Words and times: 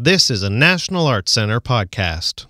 This 0.00 0.30
is 0.30 0.44
a 0.44 0.48
National 0.48 1.08
Arts 1.08 1.32
Center 1.32 1.60
podcast. 1.60 2.46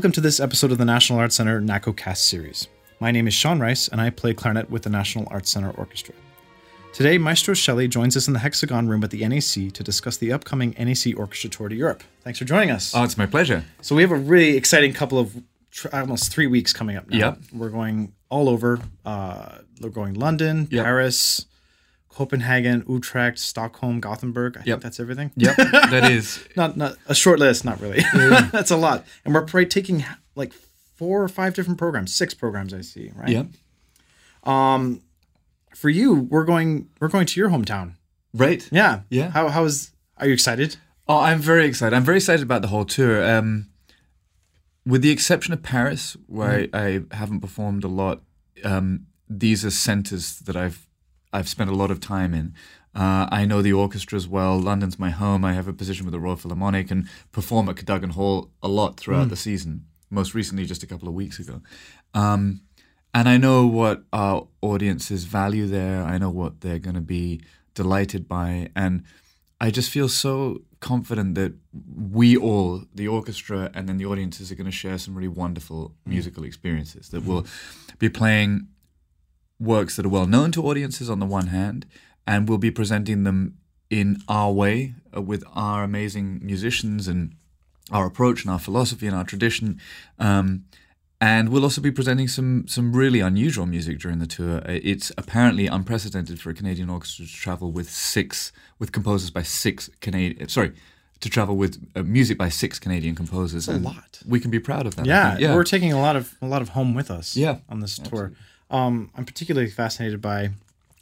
Welcome 0.00 0.12
to 0.12 0.20
this 0.22 0.40
episode 0.40 0.72
of 0.72 0.78
the 0.78 0.84
National 0.86 1.18
Arts 1.18 1.34
Center 1.34 1.60
NACO 1.60 1.92
Cast 1.92 2.24
series. 2.24 2.68
My 3.00 3.10
name 3.10 3.28
is 3.28 3.34
Sean 3.34 3.60
Rice, 3.60 3.86
and 3.86 4.00
I 4.00 4.08
play 4.08 4.32
clarinet 4.32 4.70
with 4.70 4.84
the 4.84 4.88
National 4.88 5.28
Arts 5.30 5.50
Center 5.50 5.72
Orchestra. 5.72 6.14
Today, 6.94 7.18
Maestro 7.18 7.52
Shelley 7.52 7.86
joins 7.86 8.16
us 8.16 8.26
in 8.26 8.32
the 8.32 8.38
Hexagon 8.38 8.88
Room 8.88 9.04
at 9.04 9.10
the 9.10 9.28
NAC 9.28 9.70
to 9.74 9.84
discuss 9.84 10.16
the 10.16 10.32
upcoming 10.32 10.74
NAC 10.78 11.18
Orchestra 11.18 11.50
Tour 11.50 11.68
to 11.68 11.74
Europe. 11.74 12.02
Thanks 12.22 12.38
for 12.38 12.46
joining 12.46 12.70
us. 12.70 12.94
Oh, 12.96 13.04
it's 13.04 13.18
my 13.18 13.26
pleasure. 13.26 13.62
so, 13.82 13.94
we 13.94 14.00
have 14.00 14.10
a 14.10 14.16
really 14.16 14.56
exciting 14.56 14.94
couple 14.94 15.18
of 15.18 15.36
tr- 15.70 15.88
almost 15.92 16.32
three 16.32 16.46
weeks 16.46 16.72
coming 16.72 16.96
up 16.96 17.06
now. 17.10 17.18
Yep. 17.18 17.38
We're 17.52 17.68
going 17.68 18.14
all 18.30 18.48
over. 18.48 18.80
Uh, 19.04 19.58
we're 19.82 19.90
going 19.90 20.14
London, 20.14 20.66
Yep. 20.70 20.82
Paris, 20.82 21.44
Copenhagen, 22.10 22.84
Utrecht, 22.88 23.38
Stockholm, 23.38 24.00
Gothenburg. 24.00 24.58
I 24.58 24.62
think 24.62 24.82
that's 24.82 25.00
everything. 25.00 25.30
Yep, 25.36 25.56
that 25.56 26.10
is. 26.10 26.44
not 26.56 26.76
not 26.76 26.96
a 27.06 27.14
short 27.14 27.38
list, 27.38 27.64
not 27.64 27.80
really. 27.80 28.02
That's 28.52 28.70
a 28.70 28.76
lot, 28.76 29.06
and 29.24 29.32
we're 29.32 29.42
probably 29.42 29.66
taking 29.66 30.04
like 30.34 30.52
four 30.52 31.22
or 31.22 31.28
five 31.28 31.54
different 31.54 31.78
programs, 31.78 32.12
six 32.12 32.34
programs 32.34 32.74
I 32.74 32.80
see, 32.82 33.12
right? 33.14 33.28
Yep. 33.28 33.46
Um, 34.44 35.02
For 35.74 35.88
you, 35.88 36.14
we're 36.14 36.44
going 36.44 36.88
we're 37.00 37.08
going 37.08 37.26
to 37.26 37.40
your 37.40 37.50
hometown. 37.50 37.94
Right. 38.34 38.68
Yeah. 38.72 39.00
Yeah. 39.08 39.30
How 39.30 39.48
how 39.48 39.64
is? 39.64 39.92
Are 40.18 40.26
you 40.26 40.32
excited? 40.34 40.76
Oh, 41.08 41.20
I'm 41.20 41.38
very 41.38 41.64
excited. 41.64 41.96
I'm 41.96 42.04
very 42.04 42.18
excited 42.18 42.42
about 42.42 42.62
the 42.62 42.68
whole 42.68 42.84
tour. 42.84 43.24
Um, 43.24 43.68
with 44.84 45.02
the 45.02 45.10
exception 45.10 45.52
of 45.54 45.62
Paris, 45.62 46.16
where 46.26 46.68
I, 46.72 46.78
I 46.86 47.00
haven't 47.12 47.40
performed 47.40 47.84
a 47.84 47.88
lot, 47.88 48.22
um, 48.64 49.06
these 49.28 49.64
are 49.64 49.70
centres 49.70 50.38
that 50.40 50.56
I've 50.56 50.86
I've 51.32 51.48
spent 51.48 51.70
a 51.70 51.74
lot 51.74 51.90
of 51.90 52.00
time 52.00 52.34
in. 52.34 52.54
Uh, 52.94 53.28
I 53.30 53.44
know 53.44 53.62
the 53.62 53.72
orchestra 53.72 54.16
as 54.16 54.26
well. 54.26 54.58
London's 54.58 54.98
my 54.98 55.10
home. 55.10 55.44
I 55.44 55.52
have 55.52 55.68
a 55.68 55.72
position 55.72 56.06
with 56.06 56.12
the 56.12 56.18
Royal 56.20 56.36
Philharmonic 56.36 56.90
and 56.90 57.08
perform 57.30 57.68
at 57.68 57.76
Cadogan 57.76 58.10
Hall 58.10 58.50
a 58.62 58.68
lot 58.68 58.98
throughout 58.98 59.28
the 59.28 59.36
season. 59.36 59.86
Most 60.10 60.34
recently, 60.34 60.64
just 60.66 60.82
a 60.82 60.88
couple 60.88 61.06
of 61.06 61.14
weeks 61.14 61.38
ago. 61.38 61.62
Um, 62.14 62.62
and 63.14 63.28
I 63.28 63.36
know 63.36 63.66
what 63.66 64.02
our 64.12 64.48
audiences 64.60 65.24
value 65.24 65.66
there. 65.66 66.02
I 66.02 66.18
know 66.18 66.30
what 66.30 66.62
they're 66.62 66.80
going 66.80 66.94
to 66.94 67.00
be 67.00 67.40
delighted 67.74 68.28
by. 68.28 68.70
And 68.74 69.04
I 69.60 69.70
just 69.70 69.90
feel 69.90 70.08
so 70.08 70.62
confident 70.80 71.34
that 71.36 71.54
we 71.96 72.36
all, 72.36 72.84
the 72.94 73.06
orchestra 73.06 73.70
and 73.74 73.88
then 73.88 73.98
the 73.98 74.06
audiences, 74.06 74.50
are 74.50 74.54
going 74.54 74.64
to 74.64 74.72
share 74.72 74.98
some 74.98 75.14
really 75.14 75.28
wonderful 75.28 75.94
musical 76.06 76.44
experiences 76.44 77.10
that 77.10 77.24
we'll 77.24 77.46
be 77.98 78.08
playing 78.08 78.68
works 79.60 79.96
that 79.96 80.06
are 80.06 80.10
well 80.10 80.26
known 80.26 80.50
to 80.52 80.66
audiences 80.66 81.08
on 81.10 81.18
the 81.20 81.26
one 81.26 81.48
hand, 81.48 81.86
and 82.26 82.48
we'll 82.48 82.58
be 82.58 82.70
presenting 82.70 83.24
them 83.24 83.54
in 83.90 84.16
our 84.28 84.52
way 84.52 84.94
uh, 85.16 85.20
with 85.20 85.44
our 85.54 85.82
amazing 85.84 86.40
musicians 86.42 87.06
and 87.08 87.34
our 87.92 88.06
approach 88.06 88.44
and 88.44 88.50
our 88.52 88.58
philosophy 88.58 89.06
and 89.06 89.16
our 89.16 89.24
tradition. 89.24 89.78
Um, 90.18 90.64
and 91.20 91.50
we'll 91.50 91.64
also 91.64 91.80
be 91.82 91.90
presenting 91.90 92.28
some 92.28 92.66
some 92.66 92.92
really 92.96 93.20
unusual 93.20 93.66
music 93.66 93.98
during 93.98 94.20
the 94.20 94.26
tour. 94.26 94.58
Uh, 94.58 94.78
It's 94.82 95.12
apparently 95.18 95.66
unprecedented 95.66 96.40
for 96.40 96.50
a 96.50 96.54
Canadian 96.54 96.88
orchestra 96.88 97.26
to 97.26 97.32
travel 97.32 97.70
with 97.72 97.90
six 97.90 98.52
with 98.78 98.90
composers 98.92 99.30
by 99.30 99.42
six 99.42 99.90
Canadian. 100.00 100.48
Sorry, 100.48 100.72
to 101.20 101.28
travel 101.28 101.56
with 101.56 101.76
uh, 101.94 102.02
music 102.04 102.38
by 102.38 102.48
six 102.48 102.78
Canadian 102.78 103.14
composers. 103.14 103.68
a 103.68 103.72
and 103.72 103.84
lot. 103.84 104.22
We 104.26 104.40
can 104.40 104.50
be 104.50 104.60
proud 104.60 104.86
of 104.86 104.94
that. 104.96 105.04
Yeah, 105.06 105.36
yeah. 105.38 105.54
We're 105.54 105.64
taking 105.64 105.92
a 105.92 106.00
lot 106.00 106.16
of 106.16 106.36
a 106.40 106.46
lot 106.46 106.62
of 106.62 106.70
home 106.70 106.94
with 106.94 107.10
us. 107.10 107.36
Yeah, 107.36 107.58
On 107.68 107.80
this 107.80 107.98
tour, 107.98 108.32
um, 108.70 109.10
I'm 109.16 109.24
particularly 109.24 109.68
fascinated 109.70 110.20
by, 110.20 110.50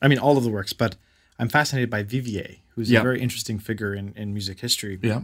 I 0.02 0.08
mean, 0.08 0.18
all 0.18 0.36
of 0.36 0.44
the 0.44 0.50
works, 0.50 0.72
but 0.72 0.96
I'm 1.38 1.48
fascinated 1.48 1.90
by 1.90 2.02
Vivier, 2.02 2.56
who's 2.74 2.90
Yeah. 2.90 3.00
a 3.00 3.02
very 3.02 3.20
interesting 3.20 3.58
figure 3.58 3.94
in 3.94 4.12
in 4.16 4.32
music 4.32 4.60
history. 4.60 4.98
yeah. 5.02 5.22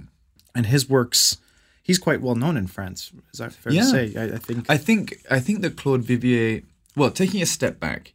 and 0.57 0.67
his 0.67 0.89
works. 0.89 1.39
He's 1.83 1.99
quite 1.99 2.21
well 2.23 2.37
known 2.37 2.57
in 2.57 2.67
France. 2.69 3.13
Is 3.33 3.39
that 3.41 3.53
fair 3.53 3.73
Yeah. 3.73 3.83
to 3.83 3.89
say? 3.89 4.17
I, 4.17 4.25
I 4.37 4.39
think. 4.39 4.71
I 4.71 4.79
think 4.79 5.19
I 5.31 5.41
think 5.41 5.63
that 5.63 5.77
Claude 5.77 6.05
Vivier. 6.05 6.63
Well, 6.97 7.11
taking 7.11 7.43
a 7.43 7.47
step 7.47 7.81
back, 7.81 8.15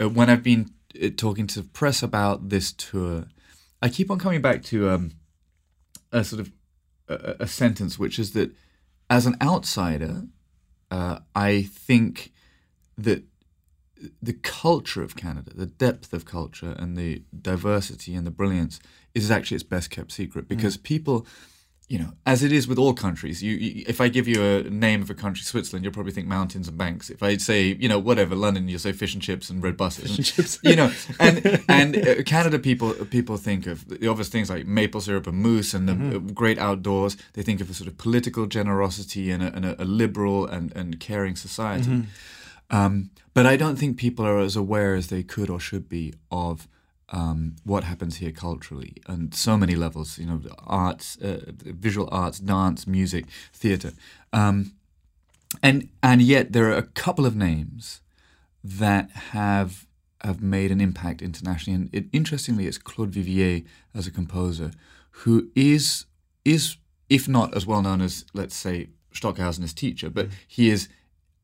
uh, 0.00 0.08
when 0.08 0.30
I've 0.30 0.42
been 0.42 0.70
uh, 1.02 1.10
talking 1.16 1.46
to 1.48 1.62
press 1.62 2.02
about 2.02 2.48
this 2.48 2.72
tour, 2.72 3.26
I 3.82 3.88
keep 3.90 4.10
on 4.10 4.18
coming 4.18 4.40
back 4.40 4.62
to 4.64 4.88
um, 4.90 5.12
a 6.12 6.24
sort 6.24 6.40
of 6.40 6.50
a, 7.08 7.36
a 7.40 7.46
sentence, 7.46 7.98
which 7.98 8.18
is 8.18 8.32
that 8.32 8.50
as 9.10 9.26
an 9.26 9.36
outsider, 9.42 10.24
uh, 10.90 11.18
I 11.34 11.62
think 11.62 12.32
that 12.98 13.22
the 14.22 14.34
culture 14.34 15.02
of 15.02 15.16
Canada, 15.16 15.52
the 15.54 15.66
depth 15.66 16.12
of 16.12 16.24
culture 16.24 16.74
and 16.78 16.96
the 16.96 17.22
diversity 17.42 18.14
and 18.14 18.26
the 18.26 18.30
brilliance 18.30 18.78
is 19.14 19.30
actually 19.30 19.54
its 19.56 19.64
best 19.64 19.90
kept 19.90 20.12
secret 20.12 20.46
because 20.48 20.76
people, 20.76 21.26
you 21.88 21.98
know, 21.98 22.12
as 22.26 22.42
it 22.42 22.52
is 22.52 22.68
with 22.68 22.78
all 22.78 22.92
countries, 22.92 23.42
you, 23.42 23.54
you 23.56 23.84
if 23.88 23.98
I 24.00 24.08
give 24.08 24.28
you 24.28 24.42
a 24.42 24.62
name 24.64 25.00
of 25.00 25.08
a 25.08 25.14
country, 25.14 25.42
Switzerland, 25.44 25.84
you'll 25.84 25.94
probably 25.94 26.12
think 26.12 26.26
mountains 26.26 26.68
and 26.68 26.76
banks. 26.76 27.08
If 27.08 27.22
I 27.22 27.36
say, 27.38 27.76
you 27.80 27.88
know, 27.88 27.98
whatever, 27.98 28.34
London, 28.34 28.68
you'll 28.68 28.80
say 28.80 28.92
fish 28.92 29.14
and 29.14 29.22
chips 29.22 29.48
and 29.48 29.62
red 29.62 29.76
buses. 29.78 30.16
and 30.16 30.24
chips. 30.26 30.58
you 30.62 30.76
know, 30.76 30.92
and 31.18 31.62
and 31.68 31.96
uh, 31.96 32.22
Canada 32.24 32.58
people 32.58 32.92
people 33.06 33.36
think 33.38 33.66
of 33.66 33.88
the 33.88 34.08
obvious 34.08 34.28
things 34.28 34.50
like 34.50 34.66
maple 34.66 35.00
syrup 35.00 35.26
and 35.26 35.38
moose 35.38 35.72
and 35.72 35.88
the 35.88 35.92
Mm-hmm. 35.94 36.16
uh, 36.16 36.32
great 36.34 36.58
outdoors. 36.58 37.16
They 37.32 37.42
think 37.42 37.60
of 37.62 37.70
a 37.70 37.74
sort 37.74 37.88
of 37.88 37.96
political 37.96 38.44
generosity 38.46 39.30
and 39.30 39.42
a, 39.42 39.54
and 39.56 39.64
a, 39.64 39.82
a 39.82 39.86
liberal 39.86 40.44
and, 40.44 40.76
and 40.76 41.00
caring 41.00 41.36
society. 41.36 41.88
Mm-hmm. 41.88 42.10
Um, 42.70 43.10
but 43.34 43.46
I 43.46 43.56
don't 43.56 43.76
think 43.76 43.96
people 43.96 44.26
are 44.26 44.38
as 44.38 44.56
aware 44.56 44.94
as 44.94 45.08
they 45.08 45.22
could 45.22 45.50
or 45.50 45.60
should 45.60 45.88
be 45.88 46.14
of 46.30 46.68
um, 47.10 47.56
what 47.64 47.84
happens 47.84 48.16
here 48.16 48.32
culturally 48.32 48.94
and 49.06 49.34
so 49.34 49.56
many 49.56 49.76
levels. 49.76 50.18
You 50.18 50.26
know, 50.26 50.40
arts, 50.66 51.16
uh, 51.18 51.52
visual 51.56 52.08
arts, 52.10 52.38
dance, 52.40 52.86
music, 52.86 53.26
theatre, 53.52 53.92
um, 54.32 54.72
and 55.62 55.88
and 56.02 56.20
yet 56.22 56.52
there 56.52 56.66
are 56.70 56.76
a 56.76 56.82
couple 56.82 57.26
of 57.26 57.36
names 57.36 58.00
that 58.64 59.10
have 59.10 59.86
have 60.22 60.42
made 60.42 60.72
an 60.72 60.80
impact 60.80 61.22
internationally. 61.22 61.76
And 61.76 61.94
it, 61.94 62.06
interestingly, 62.12 62.66
it's 62.66 62.78
Claude 62.78 63.12
Vivier 63.12 63.62
as 63.94 64.06
a 64.06 64.10
composer 64.10 64.72
who 65.10 65.48
is 65.54 66.06
is 66.44 66.76
if 67.08 67.28
not 67.28 67.54
as 67.54 67.66
well 67.66 67.82
known 67.82 68.00
as 68.00 68.24
let's 68.34 68.56
say 68.56 68.88
Stockhausen, 69.12 69.62
his 69.62 69.72
teacher, 69.72 70.10
but 70.10 70.28
he 70.46 70.68
is 70.68 70.88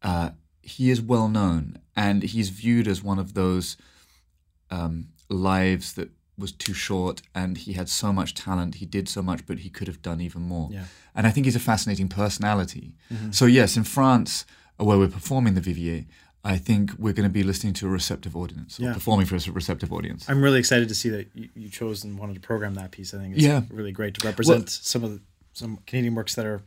uh, 0.03 0.31
he 0.62 0.91
is 0.91 1.00
well 1.00 1.28
known 1.28 1.78
and 1.97 2.23
he's 2.23 2.49
viewed 2.50 2.87
as 2.89 3.03
one 3.03 3.19
of 3.19 3.34
those 3.34 3.77
um, 4.71 5.09
lives 5.28 5.93
that 5.95 6.11
was 6.39 6.53
too 6.53 6.73
short 6.75 7.21
and 7.34 7.59
he 7.59 7.75
had 7.75 7.89
so 7.89 8.12
much 8.12 8.34
talent 8.34 8.77
he 8.77 8.87
did 8.87 9.09
so 9.09 9.22
much 9.22 9.47
but 9.47 9.59
he 9.59 9.69
could 9.69 9.87
have 9.87 10.01
done 10.03 10.21
even 10.21 10.43
more 10.43 10.69
Yeah. 10.72 10.84
and 11.15 11.27
i 11.27 11.31
think 11.31 11.45
he's 11.47 11.55
a 11.56 11.61
fascinating 11.61 12.09
personality 12.09 12.95
so 13.31 13.45
yes 13.45 13.77
in 13.77 13.84
france 13.84 14.47
uh, 14.81 14.84
where 14.84 14.99
we're 14.99 15.09
performing 15.09 15.55
the 15.55 15.61
vivier 15.61 16.06
i 16.43 16.56
think 16.56 16.93
we're 16.99 17.12
going 17.12 17.28
to 17.28 17.33
be 17.33 17.43
listening 17.43 17.75
to 17.75 17.87
a 17.87 17.91
receptive 17.91 18.34
audience 18.34 18.81
or 18.81 18.84
Yeah. 18.84 18.95
performing 18.95 19.27
for 19.27 19.37
a 19.37 19.53
receptive 19.53 19.93
audience 19.93 20.28
I'm 20.28 20.43
really 20.43 20.59
excited 20.59 20.89
to 20.89 20.95
see 20.95 21.11
that 21.11 21.28
you, 21.34 21.49
you 21.55 21.69
chose 21.69 22.03
and 22.03 22.19
wanted 22.19 22.34
to 22.34 22.41
program 22.41 22.75
that 22.75 22.91
piece. 22.92 23.13
I 23.15 23.19
think 23.19 23.34
it's 23.36 23.45
Yeah. 23.45 23.63
really 23.71 23.92
great 23.92 24.15
to 24.15 24.27
represent 24.27 24.71
some 24.71 25.04
of 25.04 25.10
the 25.13 25.21
some 25.53 25.77
Canadian 25.86 26.15
works 26.15 26.34
that 26.36 26.47
are 26.47 26.63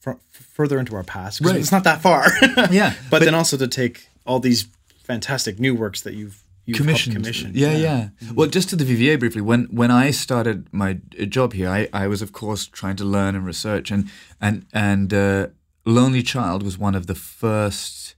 fr- 0.00 0.18
further 0.30 0.78
into 0.78 0.96
our 0.96 1.04
past. 1.04 1.40
Right. 1.40 1.56
It's 1.56 1.70
not 1.72 1.84
that 1.84 2.00
far. 2.02 2.26
Yeah, 2.70 2.94
but, 3.08 3.10
but- 3.10 3.24
then 3.24 3.34
also 3.34 3.56
to 3.56 3.68
take 3.68 4.08
all 4.26 4.40
these 4.40 4.66
fantastic 5.04 5.58
new 5.60 5.74
works 5.74 6.02
that 6.02 6.14
you've 6.14 6.42
you've 6.66 6.76
helped 6.76 6.86
commissioned. 6.86 7.16
commission. 7.16 7.50
Yeah, 7.54 7.76
yeah. 7.76 8.08
Well, 8.34 8.48
just 8.48 8.68
to 8.70 8.76
the 8.76 8.84
Vivier 8.84 9.18
briefly. 9.18 9.40
When 9.40 9.64
when 9.70 9.90
I 9.90 10.10
started 10.12 10.68
my 10.72 10.98
job 11.28 11.52
here, 11.52 11.68
I, 11.68 11.88
I 11.92 12.06
was 12.06 12.22
of 12.22 12.32
course 12.32 12.66
trying 12.66 12.96
to 12.96 13.04
learn 13.04 13.34
and 13.34 13.44
research, 13.46 13.90
and 13.90 14.08
and 14.40 14.66
and 14.72 15.12
uh, 15.12 15.46
Lonely 15.84 16.22
Child 16.22 16.62
was 16.62 16.78
one 16.78 16.94
of 16.94 17.06
the 17.06 17.14
first 17.14 18.14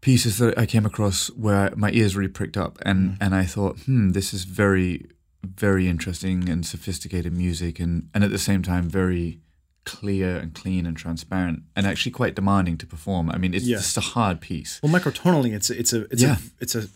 pieces 0.00 0.38
that 0.38 0.56
I 0.56 0.64
came 0.66 0.86
across 0.86 1.28
where 1.30 1.72
my 1.76 1.90
ears 1.90 2.16
really 2.16 2.30
pricked 2.30 2.56
up, 2.56 2.78
and 2.82 3.18
and 3.20 3.34
I 3.34 3.44
thought, 3.44 3.78
hmm, 3.80 4.10
this 4.10 4.32
is 4.32 4.44
very 4.44 5.06
very 5.44 5.88
interesting 5.88 6.48
and 6.48 6.64
sophisticated 6.64 7.32
music, 7.36 7.80
and 7.80 8.08
and 8.14 8.24
at 8.24 8.30
the 8.30 8.38
same 8.38 8.62
time 8.62 8.88
very 8.88 9.40
clear 9.84 10.36
and 10.36 10.54
clean 10.54 10.86
and 10.86 10.96
transparent, 10.96 11.62
and 11.74 11.86
actually 11.86 12.12
quite 12.12 12.34
demanding 12.34 12.76
to 12.78 12.86
perform. 12.86 13.30
I 13.30 13.38
mean, 13.38 13.54
it's 13.54 13.64
Yeah. 13.64 13.78
just 13.78 13.96
a 13.96 14.00
hard 14.00 14.40
piece. 14.40 14.78
Well, 14.82 14.92
microtonally, 14.92 15.52
it's 15.52 15.70
a, 15.70 15.78
it's 15.78 15.92
a 15.92 16.00
it's 16.12 16.22
Yeah. 16.22 16.36
a 16.36 16.38
it's 16.60 16.74
a 16.74 16.88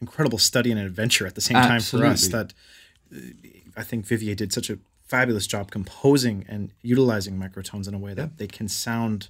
incredible 0.00 0.38
study 0.38 0.70
and 0.70 0.80
an 0.80 0.86
adventure 0.86 1.26
at 1.26 1.34
the 1.34 1.40
same 1.40 1.56
time 1.56 1.80
for 1.80 2.04
us. 2.06 2.28
That 2.28 2.54
uh, 3.14 3.18
I 3.76 3.82
think 3.84 4.06
Vivier 4.06 4.34
did 4.34 4.52
such 4.52 4.70
a 4.70 4.78
fabulous 5.06 5.46
job 5.46 5.70
composing 5.70 6.44
and 6.48 6.72
utilizing 6.82 7.36
microtones 7.38 7.86
in 7.88 7.94
a 7.94 7.98
way 7.98 8.14
that 8.14 8.38
they 8.38 8.46
can 8.46 8.68
sound 8.68 9.28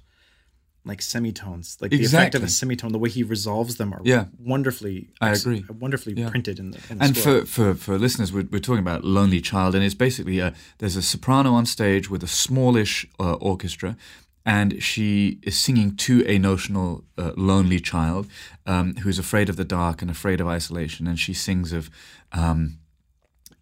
like 0.83 1.01
semitones. 1.01 1.77
Like 1.79 1.91
the 1.91 2.03
effect 2.03 2.33
of 2.35 2.43
a 2.43 2.47
semitone, 2.47 2.91
the 2.91 2.97
way 2.99 3.09
he 3.09 3.23
resolves 3.23 3.75
them 3.75 3.93
are 3.93 4.01
Yeah. 4.03 4.25
wonderfully. 4.39 5.09
I 5.21 5.29
agree. 5.31 5.63
Wonderfully 5.69 6.15
Yeah. 6.15 6.29
printed 6.29 6.57
in 6.59 6.71
the, 6.71 6.79
in 6.89 6.97
the 6.97 7.03
and 7.05 7.15
score. 7.17 7.41
for, 7.41 7.45
for, 7.45 7.75
for 7.75 7.97
listeners, 7.99 8.33
we're, 8.33 8.47
we're 8.51 8.59
talking 8.59 8.79
about 8.79 9.03
Lonely 9.03 9.41
Child, 9.41 9.75
and 9.75 9.83
it's 9.83 9.93
basically 9.93 10.39
a, 10.39 10.53
there's 10.79 10.95
a 10.95 11.01
soprano 11.03 11.53
on 11.53 11.65
stage 11.65 12.09
with 12.09 12.23
a 12.23 12.27
smallish 12.27 13.05
uh, 13.19 13.33
orchestra, 13.33 13.95
and 14.43 14.81
she 14.81 15.37
is 15.43 15.55
singing 15.59 15.95
to 15.97 16.25
a 16.27 16.39
notional 16.39 17.03
uh, 17.15 17.31
lonely 17.37 17.79
child 17.79 18.27
um, 18.65 18.95
who's 19.03 19.19
afraid 19.19 19.49
of 19.49 19.55
the 19.57 19.63
dark 19.65 20.01
and 20.01 20.09
afraid 20.09 20.41
of 20.41 20.47
isolation, 20.47 21.05
and 21.07 21.19
she 21.19 21.33
sings 21.33 21.71
of. 21.73 21.89
Um, 22.31 22.77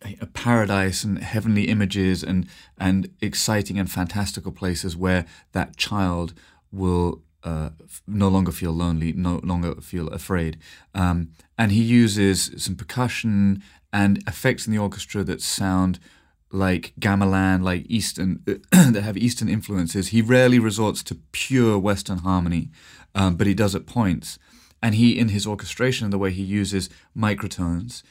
a 0.01 0.17
a 0.21 0.25
paradise 0.27 1.03
and 1.03 1.19
heavenly 1.19 1.63
images 1.67 2.23
and 2.23 2.47
and 2.77 3.09
exciting 3.21 3.77
and 3.77 3.91
fantastical 3.91 4.51
places 4.53 4.95
where 4.95 5.25
that 5.51 5.75
child 5.75 6.33
will 6.71 7.21
uh, 7.43 7.69
f- 7.83 8.01
no 8.07 8.27
longer 8.27 8.51
feel 8.51 8.71
lonely, 8.71 9.13
no 9.13 9.39
longer 9.43 9.75
feel 9.75 10.07
afraid. 10.09 10.57
Um, 10.93 11.31
and 11.57 11.71
he 11.71 11.81
uses 11.81 12.51
some 12.57 12.75
percussion 12.75 13.63
and 13.91 14.17
effects 14.27 14.67
in 14.67 14.73
the 14.73 14.79
orchestra 14.79 15.23
that 15.23 15.41
sound 15.41 15.99
like 16.51 16.93
gamelan, 16.99 17.63
like 17.63 17.85
Eastern, 17.87 18.41
that 18.71 19.01
have 19.03 19.17
Eastern 19.17 19.49
influences. 19.49 20.09
He 20.09 20.21
rarely 20.21 20.59
resorts 20.59 21.03
to 21.03 21.15
pure 21.31 21.77
Western 21.77 22.19
harmony, 22.19 22.69
um, 23.15 23.35
but 23.35 23.47
he 23.47 23.53
does 23.53 23.75
at 23.75 23.85
points. 23.85 24.39
And 24.81 24.95
he, 24.95 25.17
in 25.19 25.29
his 25.29 25.45
orchestration 25.45 26.09
the 26.09 26.17
way 26.17 26.31
he 26.31 26.43
uses 26.43 26.89
microtones, 27.15 28.01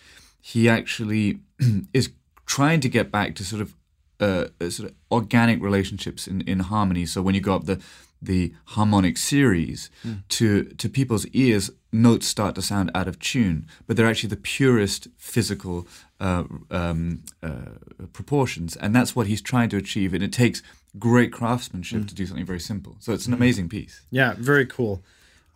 he 0.41 0.69
actually 0.69 1.41
is 1.93 2.11
trying 2.47 2.81
to 2.81 2.89
get 2.89 3.11
back 3.11 3.35
to 3.37 3.45
sort 3.45 3.63
of 3.63 3.75
uh, 4.21 4.47
uh, 4.61 4.71
sort 4.71 4.91
of 4.91 4.97
organic 5.13 5.63
relationships 5.63 6.27
in, 6.27 6.41
in 6.43 6.59
harmony. 6.61 7.07
So 7.07 7.23
when 7.23 7.35
you 7.35 7.41
go 7.41 7.55
up 7.55 7.67
the 7.67 7.81
the 8.21 8.53
harmonic 8.67 9.17
series 9.17 9.91
to 10.29 10.65
to 10.65 10.89
people's 10.89 11.27
ears, 11.29 11.71
notes 11.93 12.27
start 12.27 12.55
to 12.57 12.63
sound 12.63 12.91
out 12.95 13.09
of 13.09 13.19
tune, 13.19 13.67
but 13.87 13.97
they're 13.97 14.07
actually 14.09 14.29
the 14.31 14.37
purest 14.37 15.09
physical 15.17 15.87
uh, 16.21 16.45
um, 16.71 17.23
uh, 17.43 18.07
proportions, 18.13 18.77
and 18.77 18.95
that's 18.95 19.15
what 19.15 19.27
he's 19.27 19.41
trying 19.41 19.69
to 19.71 19.77
achieve. 19.77 20.15
And 20.15 20.23
it 20.23 20.33
takes 20.33 20.63
great 20.99 21.33
craftsmanship 21.33 22.07
to 22.09 22.15
do 22.15 22.27
something 22.27 22.47
very 22.47 22.61
simple. 22.61 22.97
So 22.99 23.13
it's 23.13 23.27
an 23.27 23.35
amazing 23.35 23.69
piece. 23.69 24.03
Yeah, 24.11 24.35
very 24.37 24.67
cool. 24.67 25.03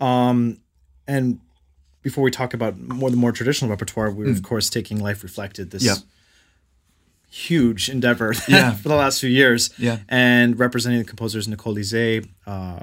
Um, 0.01 0.59
and 1.07 1.41
before 2.03 2.23
we 2.23 2.31
talk 2.31 2.55
about 2.55 2.79
more 2.79 3.11
the 3.11 3.17
more 3.17 3.33
traditional 3.33 3.71
repertoire, 3.71 4.11
we're 4.11 4.31
of 4.31 4.43
course 4.43 4.71
taking 4.71 5.01
Life 5.01 5.23
Reflected, 5.23 5.71
this 5.71 5.83
Hmm. 5.83 5.89
Yeah. 5.89 5.95
Huge 7.35 7.89
endeavor 7.89 8.35
Yeah. 8.49 8.73
for 8.75 8.89
the 8.91 8.95
last 8.95 9.19
few 9.21 9.31
years, 9.31 9.71
Yeah. 9.79 10.01
and 10.09 10.59
representing 10.59 10.99
the 10.99 11.07
composers 11.07 11.49
Nicole 11.49 11.75
Lizée, 11.75 12.29
uh, 12.47 12.81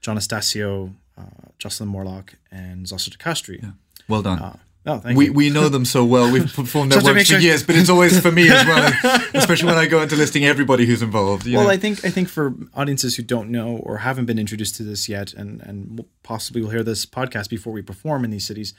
John 0.00 0.16
Estacio, 0.18 0.92
uh, 1.16 1.22
Jocelyn 1.58 1.88
Morlock, 1.88 2.34
and 2.50 2.84
Di 2.86 2.96
Castri. 2.96 3.74
Well 4.08 4.22
done. 4.22 4.58
Oh, 4.86 4.98
thank 4.98 5.16
we, 5.16 5.26
you. 5.26 5.32
we 5.32 5.48
know 5.50 5.68
them 5.70 5.84
so 5.86 6.04
well. 6.04 6.30
We've 6.30 6.52
performed 6.62 6.92
their 6.92 7.02
works 7.02 7.20
for 7.20 7.24
sure- 7.24 7.38
years, 7.38 7.62
but 7.62 7.74
it's 7.76 7.88
always 7.88 8.20
for 8.20 8.30
me 8.32 8.50
as 8.50 8.66
well, 8.66 8.92
especially 9.34 9.68
when 9.68 9.78
I 9.78 9.86
go 9.86 10.02
into 10.02 10.14
listing 10.16 10.44
everybody 10.44 10.84
who's 10.84 11.00
involved. 11.00 11.46
Well, 11.46 11.64
know. 11.64 11.70
I 11.70 11.76
think 11.78 12.04
I 12.04 12.10
think 12.10 12.28
for 12.28 12.54
audiences 12.74 13.16
who 13.16 13.22
don't 13.22 13.48
know 13.50 13.76
or 13.78 13.98
haven't 13.98 14.26
been 14.26 14.38
introduced 14.38 14.74
to 14.76 14.82
this 14.82 15.08
yet, 15.08 15.32
and 15.32 15.62
and 15.62 16.04
possibly 16.22 16.60
will 16.60 16.70
hear 16.70 16.82
this 16.82 17.06
podcast 17.06 17.48
before 17.48 17.72
we 17.72 17.80
perform 17.82 18.24
in 18.24 18.30
these 18.30 18.44
cities, 18.46 18.74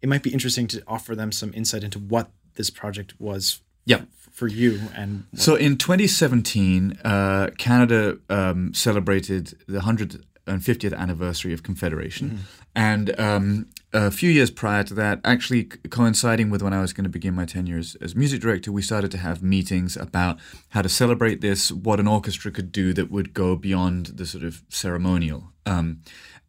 it 0.00 0.08
might 0.08 0.22
be 0.22 0.30
interesting 0.32 0.68
to 0.68 0.82
offer 0.86 1.14
them 1.14 1.32
some 1.32 1.52
insight 1.54 1.82
into 1.84 1.98
what 1.98 2.30
this 2.54 2.70
project 2.70 3.12
was 3.20 3.60
yeah. 3.84 4.02
for 4.30 4.48
you 4.48 4.80
and 4.94 5.24
So 5.34 5.54
in 5.54 5.76
2017, 5.76 6.98
uh, 7.04 7.50
Canada 7.58 8.18
um, 8.28 8.74
celebrated 8.74 9.54
the 9.66 9.80
150th 9.80 10.96
anniversary 10.96 11.52
of 11.52 11.62
Confederation. 11.62 12.40
And 12.74 13.18
um, 13.20 13.66
a 13.92 14.10
few 14.10 14.30
years 14.30 14.50
prior 14.50 14.82
to 14.84 14.94
that, 14.94 15.20
actually 15.24 15.64
coinciding 15.64 16.48
with 16.48 16.62
when 16.62 16.72
I 16.72 16.80
was 16.80 16.92
going 16.92 17.04
to 17.04 17.10
begin 17.10 17.34
my 17.34 17.44
tenure 17.44 17.78
as, 17.78 17.96
as 18.00 18.16
music 18.16 18.40
director, 18.40 18.72
we 18.72 18.82
started 18.82 19.10
to 19.10 19.18
have 19.18 19.42
meetings 19.42 19.96
about 19.96 20.38
how 20.70 20.80
to 20.80 20.88
celebrate 20.88 21.42
this, 21.42 21.70
what 21.70 22.00
an 22.00 22.08
orchestra 22.08 22.50
could 22.50 22.72
do 22.72 22.94
that 22.94 23.10
would 23.10 23.34
go 23.34 23.54
beyond 23.56 24.06
the 24.06 24.24
sort 24.24 24.44
of 24.44 24.62
ceremonial. 24.70 25.52
Um, 25.66 26.00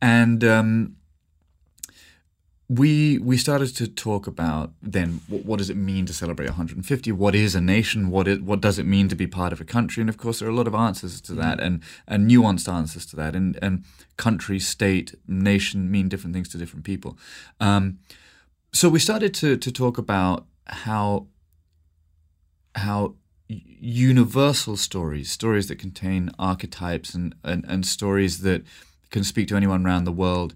and 0.01 0.43
um, 0.43 0.95
we 2.77 3.17
we 3.19 3.37
started 3.37 3.75
to 3.75 3.87
talk 3.87 4.25
about 4.25 4.71
then 4.81 5.21
what, 5.27 5.45
what 5.45 5.57
does 5.57 5.69
it 5.69 5.77
mean 5.77 6.05
to 6.05 6.13
celebrate 6.13 6.47
150 6.47 7.11
what 7.11 7.35
is 7.35 7.55
a 7.55 7.61
nation? 7.61 8.09
What 8.09 8.27
it 8.27 8.43
what 8.43 8.61
does 8.61 8.79
it 8.79 8.85
mean 8.85 9.07
to 9.09 9.15
be 9.15 9.27
part 9.27 9.53
of 9.53 9.61
a 9.61 9.65
country? 9.65 10.01
And 10.01 10.09
of 10.09 10.17
course 10.17 10.39
there 10.39 10.47
are 10.47 10.51
a 10.51 10.55
lot 10.55 10.67
of 10.67 10.73
answers 10.73 11.21
to 11.21 11.33
that 11.33 11.59
and 11.59 11.81
and 12.07 12.29
nuanced 12.29 12.71
answers 12.71 13.05
to 13.07 13.15
that. 13.17 13.35
And 13.35 13.59
and 13.61 13.83
country 14.17 14.59
state 14.59 15.15
nation 15.27 15.91
mean 15.91 16.09
different 16.09 16.33
things 16.33 16.49
to 16.49 16.57
different 16.57 16.85
people. 16.85 17.17
Um, 17.59 17.99
so 18.71 18.89
we 18.89 18.99
started 18.99 19.33
to 19.35 19.57
to 19.57 19.71
talk 19.71 19.97
about 19.97 20.45
how 20.65 21.27
how 22.75 23.15
universal 23.49 24.77
stories 24.77 25.29
stories 25.29 25.67
that 25.67 25.77
contain 25.77 26.31
archetypes 26.39 27.13
and 27.13 27.35
and, 27.43 27.65
and 27.67 27.85
stories 27.85 28.41
that 28.41 28.63
can 29.11 29.23
speak 29.23 29.47
to 29.49 29.55
anyone 29.55 29.85
around 29.85 30.05
the 30.05 30.11
world 30.11 30.55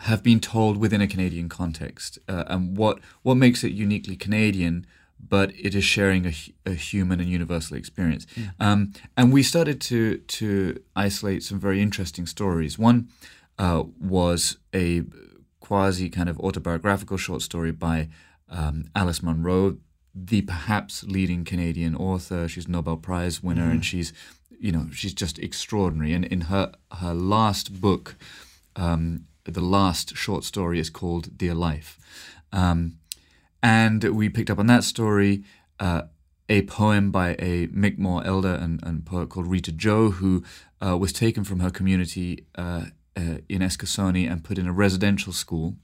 have 0.00 0.22
been 0.22 0.40
told 0.40 0.76
within 0.76 1.00
a 1.00 1.06
Canadian 1.06 1.48
context, 1.48 2.18
uh, 2.28 2.44
and 2.48 2.76
what 2.76 2.98
what 3.22 3.36
makes 3.36 3.64
it 3.64 3.72
uniquely 3.72 4.16
Canadian, 4.16 4.86
but 5.18 5.52
it 5.58 5.74
is 5.74 5.84
sharing 5.84 6.26
a, 6.26 6.34
a 6.66 6.74
human 6.74 7.20
and 7.20 7.28
universal 7.28 7.76
experience. 7.76 8.26
Um, 8.60 8.92
and 9.16 9.32
we 9.32 9.42
started 9.42 9.80
to 9.82 10.18
to 10.18 10.82
isolate 10.94 11.42
some 11.42 11.58
very 11.58 11.80
interesting 11.80 12.26
stories. 12.26 12.78
One 12.78 13.08
uh, 13.58 13.84
was 14.00 14.58
a 14.74 15.02
quasi 15.60 16.10
kind 16.10 16.28
of 16.28 16.38
autobiographical 16.40 17.16
short 17.16 17.42
story 17.42 17.72
by 17.72 18.08
um, 18.50 18.84
Alice 18.94 19.22
Munro, 19.22 19.78
the 20.14 20.42
perhaps 20.42 21.04
leading 21.04 21.44
Canadian 21.44 21.96
author. 21.96 22.48
She's 22.48 22.66
a 22.66 22.70
Nobel 22.70 22.98
Prize 22.98 23.42
winner, 23.42 23.70
and 23.70 23.84
she's 23.84 24.12
you 24.60 24.72
know 24.72 24.88
she's 24.92 25.14
just 25.14 25.38
extraordinary. 25.38 26.12
And 26.12 26.24
in 26.26 26.42
her 26.42 26.72
her 27.00 27.14
last 27.14 27.80
book. 27.80 28.16
Um, 28.78 29.24
the 29.50 29.60
last 29.60 30.16
short 30.16 30.44
story 30.44 30.78
is 30.78 30.90
called 30.90 31.36
Dear 31.36 31.54
Life. 31.54 31.98
Um, 32.52 32.98
and 33.62 34.02
we 34.04 34.28
picked 34.28 34.50
up 34.50 34.58
on 34.58 34.66
that 34.66 34.84
story 34.84 35.44
uh, 35.80 36.02
a 36.48 36.62
poem 36.62 37.10
by 37.10 37.34
a 37.38 37.68
Mi'kmaq 37.72 38.24
elder 38.24 38.54
and, 38.54 38.80
and 38.82 39.04
poet 39.04 39.28
called 39.28 39.48
Rita 39.48 39.72
Joe, 39.72 40.10
who 40.10 40.44
uh, 40.80 40.96
was 40.96 41.12
taken 41.12 41.44
from 41.44 41.60
her 41.60 41.70
community 41.70 42.46
uh, 42.54 42.86
uh, 43.16 43.38
in 43.48 43.60
Eskasoni 43.62 44.30
and 44.30 44.44
put 44.44 44.58
in 44.58 44.66
a 44.66 44.72
residential 44.72 45.32
school. 45.32 45.76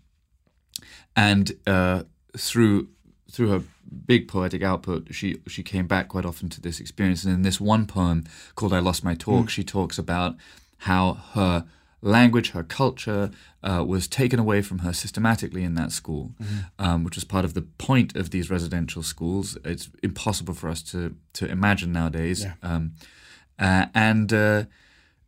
And 1.16 1.52
uh, 1.66 2.04
through 2.36 2.88
through 3.30 3.48
her 3.48 3.62
big 4.06 4.28
poetic 4.28 4.62
output, 4.62 5.08
she 5.14 5.40
she 5.48 5.62
came 5.62 5.86
back 5.86 6.08
quite 6.08 6.24
often 6.24 6.48
to 6.50 6.60
this 6.60 6.80
experience. 6.80 7.24
And 7.24 7.34
in 7.34 7.42
this 7.42 7.60
one 7.60 7.86
poem 7.86 8.24
called 8.54 8.72
"I 8.72 8.78
Lost 8.78 9.04
My 9.04 9.14
Talk," 9.14 9.50
she 9.50 9.64
talks 9.64 9.98
about 9.98 10.36
how 10.78 11.14
her 11.32 11.66
language, 12.02 12.50
her 12.50 12.62
culture, 12.62 13.30
uh, 13.62 13.84
was 13.86 14.06
taken 14.08 14.38
away 14.38 14.60
from 14.60 14.80
her 14.80 14.92
systematically 14.92 15.62
in 15.62 15.74
that 15.74 15.92
school, 15.92 16.32
um, 16.78 17.04
which 17.04 17.14
was 17.14 17.24
part 17.24 17.44
of 17.44 17.54
the 17.54 17.62
point 17.62 18.14
of 18.16 18.30
these 18.30 18.50
residential 18.50 19.02
schools. 19.02 19.56
It's 19.64 19.88
impossible 20.02 20.54
for 20.54 20.68
us 20.68 20.82
to 20.90 21.16
to 21.34 21.46
imagine 21.46 21.92
nowadays. 21.92 22.44
Yeah. 22.44 22.54
Um, 22.62 22.92
uh, 23.58 23.86
and 23.94 24.32
uh, 24.32 24.64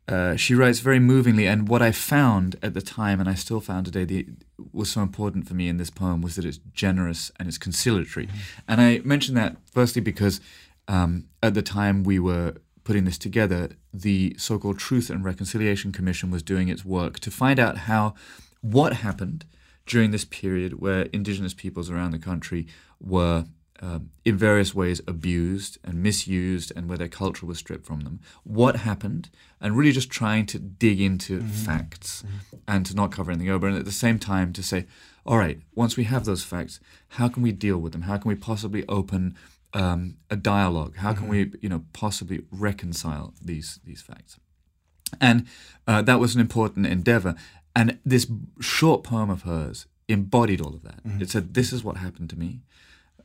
uh, 0.06 0.36
she 0.36 0.54
writes 0.54 0.80
very 0.80 0.98
movingly. 0.98 1.46
And 1.46 1.68
what 1.68 1.80
I 1.80 1.92
found 1.92 2.56
at 2.62 2.74
the 2.74 2.82
time, 2.82 3.20
and 3.20 3.28
I 3.28 3.34
still 3.34 3.60
found 3.60 3.86
today, 3.86 4.04
the, 4.04 4.26
was 4.72 4.90
so 4.90 5.00
important 5.00 5.48
for 5.48 5.54
me 5.54 5.68
in 5.68 5.78
this 5.78 5.90
poem 5.90 6.20
was 6.20 6.36
that 6.36 6.44
it's 6.44 6.58
generous 6.72 7.30
and 7.38 7.48
it's 7.48 7.58
conciliatory. 7.58 8.28
And 8.68 8.80
I 8.80 9.00
mention 9.04 9.34
that 9.36 9.56
firstly 9.72 10.02
because 10.02 10.40
um, 10.88 11.28
at 11.42 11.54
the 11.54 11.62
time 11.62 12.02
we 12.02 12.18
were 12.18 12.56
putting 12.84 13.04
this 13.04 13.18
together, 13.18 13.70
the 13.92 14.36
so-called 14.38 14.78
Truth 14.78 15.10
and 15.10 15.24
Reconciliation 15.24 15.90
Commission 15.90 16.30
was 16.30 16.42
doing 16.42 16.68
its 16.68 16.84
work 16.84 17.18
to 17.20 17.30
find 17.30 17.58
out 17.58 17.78
how 17.78 18.14
what 18.60 18.94
happened 18.94 19.44
during 19.86 20.10
this 20.10 20.24
period 20.24 20.80
where 20.80 21.02
Indigenous 21.12 21.54
peoples 21.54 21.90
around 21.90 22.12
the 22.12 22.18
country 22.18 22.66
were 23.00 23.44
um, 23.80 24.10
in 24.24 24.36
various 24.36 24.74
ways 24.74 25.00
abused 25.06 25.78
and 25.84 26.02
misused 26.02 26.72
and 26.76 26.88
where 26.88 26.96
their 26.96 27.08
culture 27.08 27.44
was 27.44 27.58
stripped 27.58 27.84
from 27.84 28.00
them. 28.00 28.20
What 28.44 28.76
happened? 28.76 29.30
And 29.60 29.76
really 29.76 29.92
just 29.92 30.10
trying 30.10 30.46
to 30.46 30.58
dig 30.58 31.00
into 31.00 31.42
facts 31.42 32.24
and 32.68 32.86
to 32.86 32.94
not 32.94 33.12
cover 33.12 33.32
anything 33.32 33.50
over. 33.50 33.66
And 33.66 33.76
at 33.76 33.84
the 33.84 33.92
same 33.92 34.18
time 34.18 34.52
to 34.52 34.62
say, 34.62 34.86
all 35.26 35.38
right, 35.38 35.60
once 35.74 35.96
we 35.96 36.04
have 36.04 36.24
those 36.24 36.44
facts, 36.44 36.80
how 37.08 37.28
can 37.28 37.42
we 37.42 37.52
deal 37.52 37.78
with 37.78 37.92
them? 37.92 38.02
How 38.02 38.16
can 38.16 38.28
we 38.28 38.36
possibly 38.36 38.84
open 38.88 39.36
um, 39.74 40.16
a 40.30 40.36
dialogue? 40.36 40.96
How 40.96 41.12
can 41.12 41.28
we, 41.28 41.52
you 41.60 41.68
know, 41.68 41.84
possibly 41.92 42.42
reconcile 42.50 43.34
these 43.42 43.80
these 43.84 44.00
facts? 44.00 44.38
And 45.20 45.46
uh, 45.86 46.02
that 46.02 46.18
was 46.20 46.34
an 46.34 46.40
important 46.40 46.86
endeavor. 46.86 47.34
And 47.76 47.98
this 48.04 48.26
short 48.60 49.02
poem 49.04 49.30
of 49.30 49.42
hers 49.42 49.86
embodied 50.08 50.60
all 50.60 50.74
of 50.74 50.82
that. 50.82 51.00
It 51.20 51.30
said, 51.30 51.54
"This 51.54 51.72
is 51.72 51.82
what 51.84 51.96
happened 51.96 52.30
to 52.30 52.38
me," 52.38 52.62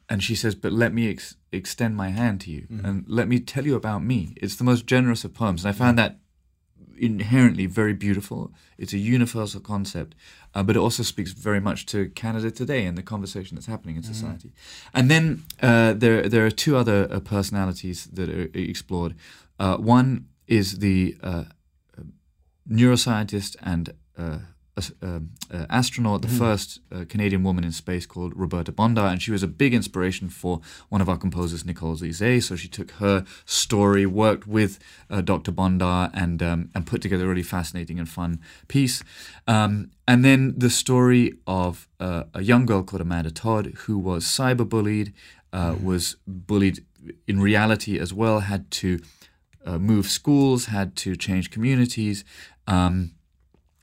and 0.10 0.24
she 0.24 0.36
says, 0.36 0.56
"But 0.56 0.74
let 0.74 0.94
me 0.94 1.10
ex- 1.10 1.36
extend 1.52 1.96
my 1.96 2.10
hand 2.10 2.42
to 2.42 2.52
you 2.52 2.68
and 2.84 3.06
let 3.08 3.28
me 3.28 3.40
tell 3.40 3.66
you 3.66 3.76
about 3.76 4.04
me." 4.04 4.34
It's 4.38 4.56
the 4.56 4.64
most 4.64 4.88
generous 4.88 5.24
of 5.24 5.34
poems, 5.34 5.64
and 5.64 5.74
I 5.74 5.78
found 5.78 5.98
that 6.00 6.20
inherently 7.00 7.66
very 7.66 7.94
beautiful. 7.94 8.52
It's 8.78 8.94
a 8.94 8.98
universal 8.98 9.62
concept, 9.62 10.16
uh, 10.56 10.64
but 10.64 10.76
it 10.76 10.80
also 10.80 11.04
speaks 11.04 11.32
very 11.32 11.60
much 11.60 11.86
to 11.88 12.10
Canada 12.10 12.52
today 12.52 12.86
and 12.86 12.98
the 12.98 13.04
conversation 13.04 13.56
that's 13.56 13.68
happening 13.68 13.96
in 13.96 14.04
society. 14.04 14.52
And 14.94 15.10
then 15.10 15.44
uh, 15.62 15.94
there 15.94 16.30
there 16.30 16.46
are 16.46 16.52
two 16.52 16.78
other 16.78 17.08
uh, 17.12 17.20
personalities 17.20 18.08
that 18.14 18.30
are 18.30 18.50
explored. 18.54 19.16
Uh, 19.60 19.78
one 19.78 20.28
is 20.48 20.80
the 20.80 21.16
uh, 21.24 21.44
neuroscientist 22.68 23.56
and 23.62 23.94
uh, 24.80 25.08
um, 25.10 25.30
uh, 25.52 25.66
astronaut, 25.70 26.22
the 26.22 26.28
first 26.28 26.80
uh, 26.92 27.06
Canadian 27.10 27.44
woman 27.44 27.64
in 27.64 27.72
space 27.72 28.06
called 28.06 28.34
Roberta 28.36 28.72
Bondar, 28.72 29.12
and 29.12 29.22
she 29.22 29.32
was 29.32 29.44
a 29.44 29.48
big 29.48 29.74
inspiration 29.74 30.30
for 30.30 30.62
one 30.90 31.02
of 31.02 31.10
our 31.10 31.18
composers, 31.18 31.66
Nicole 31.66 31.96
Lizée. 31.96 32.42
So 32.44 32.56
she 32.56 32.68
took 32.68 32.92
her 32.92 33.26
story, 33.46 34.06
worked 34.06 34.48
with 34.48 34.80
uh, 35.10 35.22
Dr. 35.22 35.52
Bondar, 35.52 36.12
and 36.14 36.42
um, 36.44 36.70
and 36.76 36.86
put 36.86 37.02
together 37.02 37.26
a 37.26 37.28
really 37.28 37.44
fascinating 37.44 38.00
and 38.00 38.08
fun 38.08 38.40
piece. 38.68 39.04
Um, 39.48 39.92
and 40.08 40.24
then 40.24 40.54
the 40.58 40.70
story 40.70 41.34
of 41.46 41.88
uh, 42.00 42.24
a 42.34 42.42
young 42.42 42.66
girl 42.66 42.84
called 42.84 43.02
Amanda 43.02 43.32
Todd 43.32 43.74
who 43.86 43.98
was 43.98 44.26
cyberbullied, 44.26 45.14
uh, 45.54 45.76
was 45.82 46.16
bullied 46.28 46.84
in 47.28 47.40
reality 47.40 48.00
as 48.00 48.14
well, 48.14 48.42
had 48.42 48.70
to 48.72 49.00
uh, 49.66 49.78
move 49.78 50.08
schools, 50.08 50.66
had 50.66 50.96
to 50.98 51.16
change 51.16 51.52
communities, 51.52 52.24
um, 52.68 53.12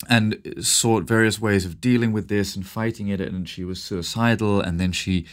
and 0.08 0.54
sought 0.60 1.04
various 1.04 1.40
ways 1.40 1.64
of 1.64 1.80
dealing 1.80 2.12
with 2.12 2.28
this 2.28 2.54
and 2.56 2.66
fighting 2.66 3.08
it. 3.08 3.20
And 3.20 3.48
she 3.48 3.64
was 3.64 3.82
suicidal, 3.82 4.60
and 4.60 4.78
then 4.78 4.92
she 4.92 5.26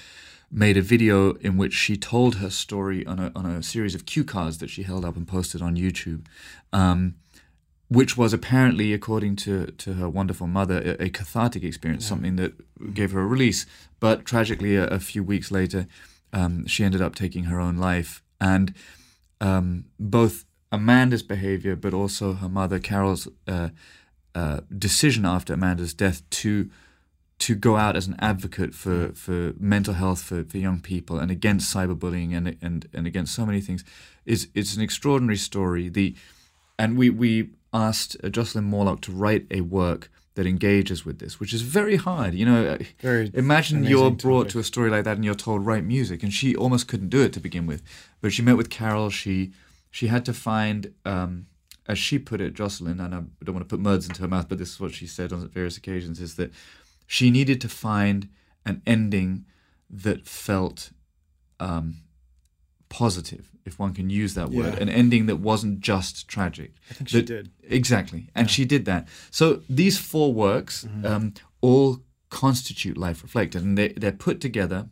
made 0.52 0.78
a 0.78 0.82
video 0.82 1.34
in 1.36 1.58
which 1.58 1.74
she 1.74 1.98
told 1.98 2.36
her 2.36 2.50
story 2.50 3.06
on 3.06 3.20
a 3.20 3.32
on 3.36 3.46
a 3.46 3.64
series 3.64 3.96
of 3.96 4.06
cue 4.06 4.24
cards 4.24 4.60
that 4.60 4.70
she 4.70 4.84
held 4.84 5.04
up 5.04 5.16
and 5.16 5.28
posted 5.28 5.62
on 5.62 5.76
YouTube. 5.76 6.26
Um, 6.72 7.16
which 7.90 8.18
was 8.18 8.34
apparently, 8.34 8.92
according 8.92 9.36
to, 9.36 9.68
to 9.68 9.94
her 9.94 10.10
wonderful 10.10 10.48
mother, 10.48 10.82
a, 11.00 11.04
a 11.04 11.10
cathartic 11.10 11.64
experience, 11.64 12.04
something 12.04 12.38
that 12.38 12.54
gave 12.94 13.12
her 13.12 13.22
a 13.22 13.28
release. 13.28 13.68
But 14.00 14.26
tragically, 14.26 14.76
a, 14.76 14.88
a 14.88 15.00
few 15.00 15.24
weeks 15.24 15.52
later, 15.52 15.86
um, 16.32 16.66
she 16.66 16.84
ended 16.84 17.04
up 17.04 17.14
taking 17.14 17.44
her 17.44 17.60
own 17.60 17.78
life. 17.78 18.24
And 18.42 18.74
um, 19.40 19.86
both 20.00 20.46
Amanda's 20.72 21.22
behavior, 21.22 21.76
but 21.76 21.94
also 21.94 22.34
her 22.34 22.50
mother 22.50 22.80
Carol's 22.80 23.28
uh, 23.48 23.70
uh, 24.36 24.62
decision 24.78 25.26
after 25.26 25.54
Amanda's 25.54 25.94
death 25.94 26.28
to 26.42 26.70
to 27.40 27.56
go 27.56 27.76
out 27.76 27.96
as 27.96 28.08
an 28.08 28.16
advocate 28.20 28.74
for, 28.74 29.12
for 29.16 29.54
mental 29.60 29.96
health 29.96 30.22
for, 30.22 30.44
for 30.46 30.58
young 30.58 30.80
people 30.80 31.20
and 31.20 31.30
against 31.30 31.74
cyberbullying 31.76 32.36
and 32.36 32.58
and 32.62 32.88
and 32.94 33.08
against 33.08 33.34
so 33.36 33.46
many 33.46 33.62
things 33.62 33.84
is 34.26 34.48
it's 34.54 34.76
an 34.76 34.82
extraordinary 34.82 35.38
story. 35.38 35.90
The 35.90 36.16
and 36.80 36.98
we 36.98 37.10
we 37.10 37.50
asked 37.74 38.16
uh, 38.24 38.30
Jocelyn 38.30 38.66
Morlock 38.66 39.02
to 39.02 39.12
write 39.12 39.46
a 39.52 39.62
work 39.62 40.10
that 40.36 40.48
engages 40.48 41.06
with 41.06 41.20
this, 41.20 41.40
which 41.40 41.54
is 41.54 41.62
very 41.62 41.96
hard. 41.96 42.34
You 42.34 42.46
know, 42.46 42.78
Very 43.00 43.30
imagine 43.34 43.84
you're 43.84 44.10
brought 44.10 44.44
topic. 44.44 44.52
to 44.54 44.60
a 44.60 44.64
story 44.64 44.90
like 44.90 45.04
that 45.04 45.16
and 45.18 45.24
you're 45.26 45.36
told 45.36 45.66
write 45.66 45.84
music, 45.84 46.24
and 46.24 46.34
she 46.34 46.56
almost 46.56 46.88
couldn't 46.88 47.10
do 47.10 47.22
it 47.22 47.34
to 47.34 47.40
begin 47.40 47.68
with. 47.68 47.84
But 48.22 48.34
she 48.34 48.42
met 48.42 48.58
with 48.58 48.70
Carol. 48.70 49.10
She 49.10 49.52
she 49.92 50.08
had 50.08 50.26
to 50.26 50.34
find, 50.34 50.92
um, 51.06 51.46
as 51.88 51.98
she 52.00 52.18
put 52.20 52.40
it, 52.42 52.54
Jocelyn, 52.54 53.00
and 53.00 53.14
I 53.14 53.22
don't 53.44 53.56
want 53.56 53.68
to 53.68 53.76
put 53.78 53.84
words 53.84 54.08
into 54.08 54.22
her 54.22 54.28
mouth, 54.28 54.48
but 54.50 54.58
this 54.58 54.72
is 54.74 54.80
what 54.80 54.94
she 54.94 55.06
said 55.08 55.34
on 55.34 55.48
various 55.50 55.78
occasions: 55.78 56.20
is 56.22 56.36
that 56.36 56.52
she 57.08 57.30
needed 57.32 57.60
to 57.62 57.70
find 57.70 58.30
an 58.66 58.82
ending 58.88 59.46
that 59.90 60.26
felt 60.26 60.92
um, 61.60 61.98
positive, 62.90 63.50
if 63.66 63.78
one 63.80 63.94
can 63.94 64.10
use 64.10 64.34
that 64.36 64.50
word, 64.50 64.74
Yeah. 64.76 64.80
an 64.82 64.90
ending 64.90 65.26
that 65.26 65.38
wasn't 65.38 65.80
just 65.82 66.28
tragic. 66.28 66.74
I 66.90 66.94
think 66.94 67.10
she 67.10 67.22
did. 67.22 67.52
Exactly. 67.64 68.30
And 68.36 68.50
she 68.50 68.66
did 68.66 68.86
that. 68.86 69.08
So 69.32 69.62
these 69.70 69.98
four 69.98 70.34
works 70.34 70.86
Mm-hmm. 70.86 71.06
um, 71.06 71.34
all 71.62 72.02
constitute 72.30 72.98
Life 72.98 73.22
Reflected, 73.24 73.62
and 73.64 73.78
they, 73.78 73.90
they're 73.90 74.12
put 74.12 74.42
together 74.42 74.90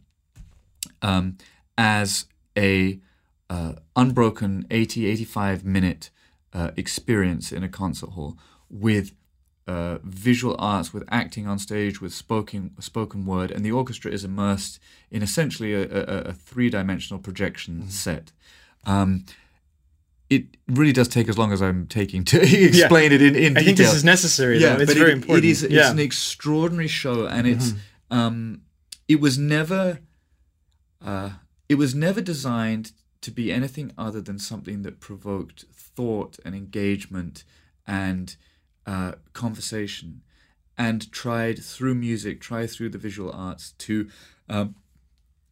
um, 1.02 1.38
as 1.78 2.26
a 2.58 3.00
uh, 3.50 3.74
unbroken 3.96 4.66
80, 4.72 5.06
85 5.08 5.66
minute 5.66 6.10
uh, 6.54 6.72
experience 6.76 7.52
in 7.52 7.64
a 7.64 7.70
concert 7.70 8.12
hall 8.12 8.38
with 8.70 9.14
uh, 9.68 10.00
visual 10.04 10.56
arts, 10.60 10.94
with 10.94 11.04
acting 11.10 11.48
on 11.48 11.60
stage, 11.60 12.02
with 12.02 12.14
spoken 12.14 12.72
spoken 12.80 13.26
word, 13.26 13.52
and 13.52 13.64
the 13.64 13.72
orchestra 13.72 14.12
is 14.12 14.24
immersed 14.24 14.80
in 15.10 15.22
essentially 15.22 15.74
a, 15.74 15.84
a, 15.84 16.22
a 16.30 16.34
three 16.34 16.70
dimensional 16.70 17.22
projection 17.22 17.90
set. 17.90 18.32
Um, 18.86 19.26
it 20.30 20.46
really 20.68 20.94
does 20.94 21.10
take 21.10 21.28
as 21.28 21.38
long 21.38 21.52
as 21.52 21.62
I'm 21.62 21.88
taking 21.88 22.24
to 22.26 22.42
explain 22.66 23.12
it 23.12 23.22
in, 23.22 23.36
in 23.36 23.58
I 23.58 23.60
detail. 23.60 23.64
think 23.64 23.78
this 23.78 23.94
is 23.94 24.04
necessary. 24.04 24.60
though. 24.60 24.78
it's 24.78 24.94
very 24.94 25.12
it, 25.12 25.16
important. 25.16 25.46
It 25.46 25.50
is. 25.50 25.64
It's 25.64 25.74
yeah. 25.74 25.92
an 25.92 26.00
extraordinary 26.00 26.88
show, 26.88 27.26
and 27.26 27.48
it's. 27.48 27.72
Mm-hmm. 27.72 28.18
Um, 28.18 28.62
it 29.08 29.20
was 29.20 29.38
never. 29.38 30.00
Uh, 31.04 31.32
it 31.68 31.76
was 31.76 31.94
never 31.96 32.22
designed 32.22 32.92
to 33.22 33.32
be 33.32 33.52
anything 33.52 33.92
other 33.98 34.22
than 34.22 34.40
something 34.40 34.82
that 34.82 35.00
provoked 35.00 35.66
thought 35.74 36.40
and 36.44 36.56
engagement 36.56 37.44
and 37.88 38.36
uh, 38.86 39.14
conversation, 39.34 40.22
and 40.78 41.12
tried 41.12 41.60
through 41.60 41.96
music, 41.96 42.42
tried 42.42 42.70
through 42.70 42.90
the 42.90 42.98
visual 42.98 43.32
arts 43.32 43.74
to 43.74 44.10
um, 44.50 44.76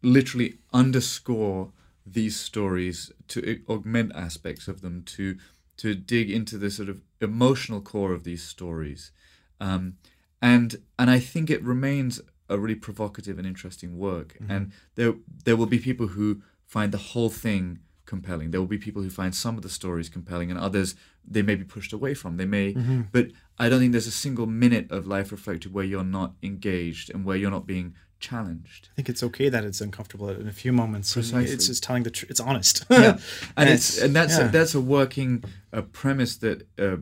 literally 0.01 0.57
underscore 0.73 1.71
these 2.05 2.35
stories, 2.35 3.11
to 3.27 3.61
augment 3.69 4.11
aspects 4.15 4.67
of 4.67 4.81
them, 4.81 5.03
to 5.03 5.37
to 5.77 5.95
dig 5.95 6.29
into 6.29 6.57
the 6.57 6.69
sort 6.69 6.89
of 6.89 7.01
emotional 7.21 7.81
core 7.81 8.13
of 8.13 8.23
these 8.23 8.43
stories, 8.43 9.11
um, 9.59 9.97
and 10.41 10.81
and 10.97 11.09
I 11.09 11.19
think 11.19 11.49
it 11.49 11.63
remains 11.63 12.19
a 12.49 12.57
really 12.57 12.75
provocative 12.75 13.37
and 13.37 13.47
interesting 13.47 13.97
work. 13.97 14.37
And 14.49 14.71
there 14.95 15.13
there 15.45 15.55
will 15.55 15.67
be 15.67 15.79
people 15.79 16.07
who 16.07 16.41
find 16.75 16.91
the 16.91 16.97
whole 17.11 17.29
thing 17.45 17.79
compelling. 18.05 18.51
There 18.51 18.59
will 18.59 18.67
be 18.67 18.77
people 18.77 19.01
who 19.03 19.09
find 19.09 19.33
some 19.35 19.55
of 19.57 19.63
the 19.63 19.69
stories 19.69 20.07
compelling, 20.09 20.49
and 20.51 20.59
others 20.59 20.95
they 21.35 21.41
may 21.41 21.55
be 21.55 21.63
pushed 21.63 21.93
away 21.93 22.13
from. 22.13 22.37
They 22.37 22.45
may, 22.45 22.67
but 23.11 23.27
I 23.57 23.69
don't 23.69 23.79
think 23.79 23.91
there's 23.91 24.07
a 24.07 24.11
single 24.25 24.45
minute 24.45 24.87
of 24.91 25.05
life 25.05 25.31
reflected 25.31 25.73
where 25.73 25.83
you're 25.85 26.03
not 26.19 26.33
engaged 26.41 27.09
and 27.13 27.25
where 27.25 27.37
you're 27.37 27.51
not 27.57 27.65
being 27.67 27.95
challenged. 28.19 28.89
I 28.91 28.95
think 28.97 29.09
it's 29.09 29.23
okay 29.29 29.47
that 29.49 29.63
it's 29.63 29.81
uncomfortable 29.81 30.29
in 30.29 30.47
a 30.47 30.51
few 30.63 30.73
moments. 30.73 31.13
Precisely. 31.13 31.51
It's 31.53 31.67
just 31.67 31.83
telling 31.83 32.03
the 32.03 32.11
truth. 32.11 32.29
It's 32.31 32.39
honest. 32.39 32.85
yeah, 32.89 33.17
and 33.57 33.69
it's 33.75 34.01
and 34.01 34.15
that's 34.15 34.37
yeah. 34.37 34.47
a, 34.47 34.51
that's 34.51 34.75
a 34.75 34.81
working 34.81 35.43
uh, 35.73 35.81
premise 36.01 36.37
that. 36.37 36.67
Uh, 36.77 36.97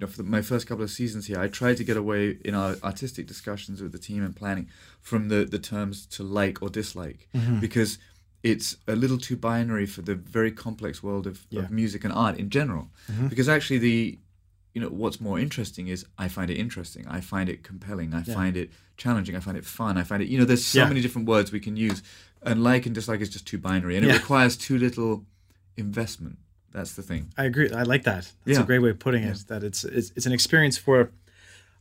you 0.00 0.06
know, 0.06 0.12
for 0.12 0.18
the, 0.18 0.22
my 0.22 0.42
first 0.42 0.68
couple 0.68 0.84
of 0.84 0.92
seasons 0.92 1.26
here, 1.26 1.40
I 1.40 1.48
tried 1.48 1.76
to 1.78 1.82
get 1.82 1.96
away 1.96 2.38
in 2.44 2.54
our 2.54 2.76
artistic 2.84 3.26
discussions 3.26 3.82
with 3.82 3.90
the 3.90 3.98
team 3.98 4.22
and 4.24 4.36
planning 4.36 4.68
from 5.00 5.26
the, 5.28 5.44
the 5.44 5.58
terms 5.58 6.06
to 6.06 6.22
like 6.22 6.62
or 6.62 6.68
dislike 6.68 7.26
Mm-hmm. 7.34 7.58
because 7.58 7.98
it's 8.42 8.76
a 8.86 8.94
little 8.94 9.18
too 9.18 9.36
binary 9.36 9.86
for 9.86 10.02
the 10.02 10.14
very 10.14 10.52
complex 10.52 11.02
world 11.02 11.26
of, 11.26 11.46
Yeah. 11.50 11.62
of 11.62 11.70
music 11.70 12.04
and 12.04 12.12
art 12.12 12.38
in 12.38 12.50
general. 12.50 12.88
Mm-hmm. 13.10 13.26
Because 13.28 13.48
actually, 13.48 13.78
the 13.78 14.18
you 14.74 14.80
know 14.82 14.88
what's 14.90 15.20
more 15.20 15.40
interesting 15.40 15.88
is 15.88 16.04
I 16.18 16.28
find 16.28 16.50
it 16.50 16.56
interesting. 16.56 17.06
I 17.08 17.20
find 17.20 17.48
it 17.48 17.62
compelling. 17.64 18.14
I 18.14 18.22
find 18.22 18.56
it 18.56 18.70
challenging. 18.96 19.34
I 19.34 19.40
find 19.40 19.56
it 19.56 19.64
fun. 19.64 19.98
I 19.98 20.04
find 20.04 20.22
it 20.22 20.28
you 20.28 20.38
know 20.38 20.44
there's 20.44 20.64
so 20.64 20.80
Yeah. 20.80 20.88
many 20.88 21.00
different 21.00 21.26
words 21.28 21.50
we 21.50 21.60
can 21.60 21.76
use, 21.76 22.02
and 22.42 22.62
like 22.62 22.86
and 22.86 22.94
dislike 22.94 23.20
is 23.20 23.28
just 23.30 23.46
too 23.46 23.58
binary, 23.58 23.96
and 23.96 24.06
it 24.06 24.12
requires 24.12 24.56
too 24.56 24.78
little 24.78 25.24
investment. 25.76 26.38
That's 26.70 26.92
the 26.94 27.02
thing. 27.02 27.32
I 27.36 27.44
agree. 27.44 27.70
I 27.72 27.82
like 27.82 28.04
that. 28.04 28.30
That's 28.44 28.58
Yeah. 28.58 28.62
a 28.62 28.66
great 28.66 28.80
way 28.80 28.90
of 28.90 28.98
putting 28.98 29.24
it. 29.24 29.44
That 29.48 29.64
it's, 29.64 29.84
it's 29.84 30.12
it's 30.16 30.26
an 30.26 30.32
experience 30.32 30.78
for. 30.78 31.10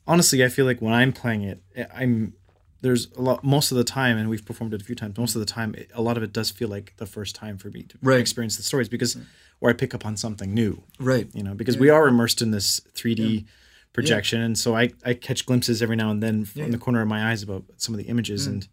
Honestly, 0.07 0.43
I 0.43 0.47
feel 0.47 0.65
like 0.65 0.81
when 0.81 0.93
I'm 0.93 1.11
playing 1.11 1.43
it, 1.43 1.61
eh, 1.75 1.85
I'm 1.93 2.33
there's 2.81 3.12
a 3.13 3.22
lot 3.22 3.43
most 3.43 3.72
of 3.72 3.77
the 3.77 3.84
time, 3.84 4.17
and 4.17 4.29
we've 4.29 4.46
performed 4.46 4.74
it 4.74 4.81
a 4.81 4.86
few 4.86 4.96
times. 4.96 5.17
Most 5.17 5.36
of 5.36 5.39
the 5.39 5.46
time, 5.46 5.74
it, 5.75 5.89
a 5.93 6.01
lot 6.01 6.17
of 6.17 6.24
it 6.24 6.31
does 6.34 6.51
feel 6.51 6.67
like 6.69 6.93
the 6.98 7.05
first 7.05 7.36
time 7.36 7.57
for 7.57 7.69
me 7.69 7.84
to 7.84 7.98
Right. 8.01 8.19
experience 8.19 8.55
the 8.57 8.63
stories 8.63 8.88
because, 8.89 9.17
or 9.62 9.69
I 9.69 9.74
pick 9.74 9.93
up 9.96 10.05
on 10.05 10.15
something 10.17 10.53
new. 10.53 10.84
Right. 11.00 11.27
You 11.34 11.43
know, 11.43 11.53
because 11.55 11.77
we 11.77 11.89
are 11.89 12.07
immersed 12.07 12.41
in 12.41 12.51
this 12.51 12.79
3D 12.96 13.46
projection, 13.93 14.41
and 14.41 14.57
so 14.57 14.75
I 14.75 14.91
I 15.05 15.13
catch 15.15 15.46
glimpses 15.46 15.81
every 15.81 15.96
now 15.96 16.12
and 16.12 16.22
then 16.22 16.46
from 16.46 16.72
the 16.72 16.77
corner 16.77 17.01
of 17.01 17.07
my 17.07 17.31
eyes 17.31 17.41
about 17.43 17.63
some 17.77 17.93
of 17.96 17.98
the 18.00 18.05
images 18.05 18.48
and. 18.48 18.67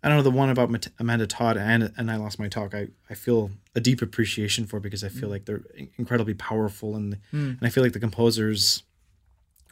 I 0.00 0.06
don't 0.06 0.16
know 0.18 0.22
the 0.22 0.30
one 0.30 0.48
about 0.48 0.70
Mat- 0.70 0.92
Amanda 1.00 1.26
Todd 1.26 1.56
and 1.56 1.92
and 1.96 2.08
I 2.08 2.14
lost 2.14 2.38
my 2.38 2.46
talk. 2.46 2.72
I, 2.72 2.86
I 3.10 3.14
feel 3.14 3.50
a 3.74 3.80
deep 3.80 4.00
appreciation 4.00 4.64
for 4.64 4.78
because 4.78 5.02
I 5.02 5.08
Mm. 5.08 5.18
feel 5.18 5.28
like 5.28 5.44
they're 5.44 5.64
incredibly 5.96 6.34
powerful 6.34 6.94
and 6.94 7.18
and 7.32 7.58
I 7.62 7.68
feel 7.68 7.82
like 7.82 7.94
the 7.94 7.98
composers 7.98 8.84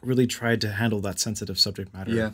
really 0.03 0.27
tried 0.27 0.59
to 0.61 0.71
handle 0.73 0.99
that 0.99 1.19
sensitive 1.21 1.57
subject 1.57 1.93
matter 1.93 2.11
Yeah. 2.11 2.31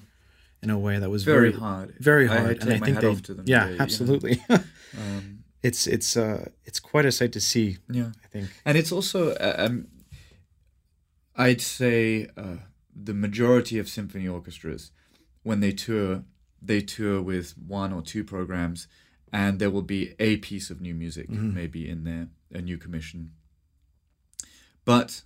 In 0.64 0.70
a 0.70 0.80
way 0.80 0.98
that 1.00 1.10
was 1.10 1.24
Very 1.24 1.50
very 1.52 1.60
hard. 1.60 1.96
very 2.00 2.28
hard. 2.28 2.60
to 2.62 2.66
take 2.68 2.82
my 2.82 2.90
hat 2.90 3.02
they 3.02 3.08
off 3.08 3.22
to 3.24 3.34
them 3.34 3.46
yeah 3.48 3.60
today, 3.62 3.72
you 3.74 3.78
know. 3.78 3.84
absolutely. 3.84 4.44
Um, 4.98 5.44
it's 5.64 5.88
it's 5.88 6.16
uh 6.18 6.50
it's 6.66 6.80
quite 6.80 7.06
a 7.06 7.12
sight 7.12 7.32
to 7.34 7.42
see. 7.42 7.78
yeah. 7.90 8.12
I 8.24 8.28
think 8.28 8.50
And 8.66 8.78
it's 8.78 8.92
also, 8.92 9.32
uh, 9.32 9.56
um, 9.58 9.88
I'd 11.36 11.62
say, 11.62 12.28
uh, 12.38 12.58
the 12.96 13.14
majority 13.14 13.80
of 13.80 13.88
symphony 13.90 14.28
orchestras 14.28 14.92
when 15.42 15.60
they 15.62 15.72
tour, 15.72 16.24
they 16.62 16.82
tour 16.82 17.22
with 17.22 17.56
one 17.58 17.92
or 17.92 18.02
two 18.04 18.24
programs, 18.24 18.88
and 19.32 19.58
there 19.60 19.72
will 19.72 19.82
be 19.98 20.14
a 20.20 20.38
piece 20.38 20.70
of 20.70 20.80
new 20.80 20.94
music 20.94 21.28
maybe 21.30 21.90
in 21.90 22.04
there, 22.04 22.28
a 22.54 22.62
new 22.62 22.78
commission. 22.78 23.32
But 24.86 25.24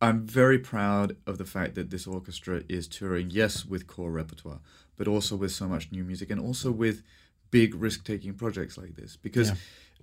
I'm 0.00 0.26
very 0.26 0.58
proud 0.58 1.16
of 1.26 1.38
the 1.38 1.44
fact 1.44 1.74
that 1.74 1.90
this 1.90 2.06
orchestra 2.06 2.62
is 2.68 2.86
touring, 2.86 3.30
yes, 3.30 3.64
with 3.66 3.86
core 3.86 4.12
repertoire, 4.12 4.60
but 4.96 5.08
also 5.08 5.34
with 5.36 5.52
so 5.52 5.66
much 5.66 5.90
new 5.90 6.04
music 6.04 6.30
and 6.30 6.40
also 6.40 6.70
with 6.70 7.02
big 7.50 7.74
risk 7.74 8.04
taking 8.04 8.34
projects 8.34 8.78
like 8.78 8.94
this. 8.94 9.16
Because, 9.16 9.52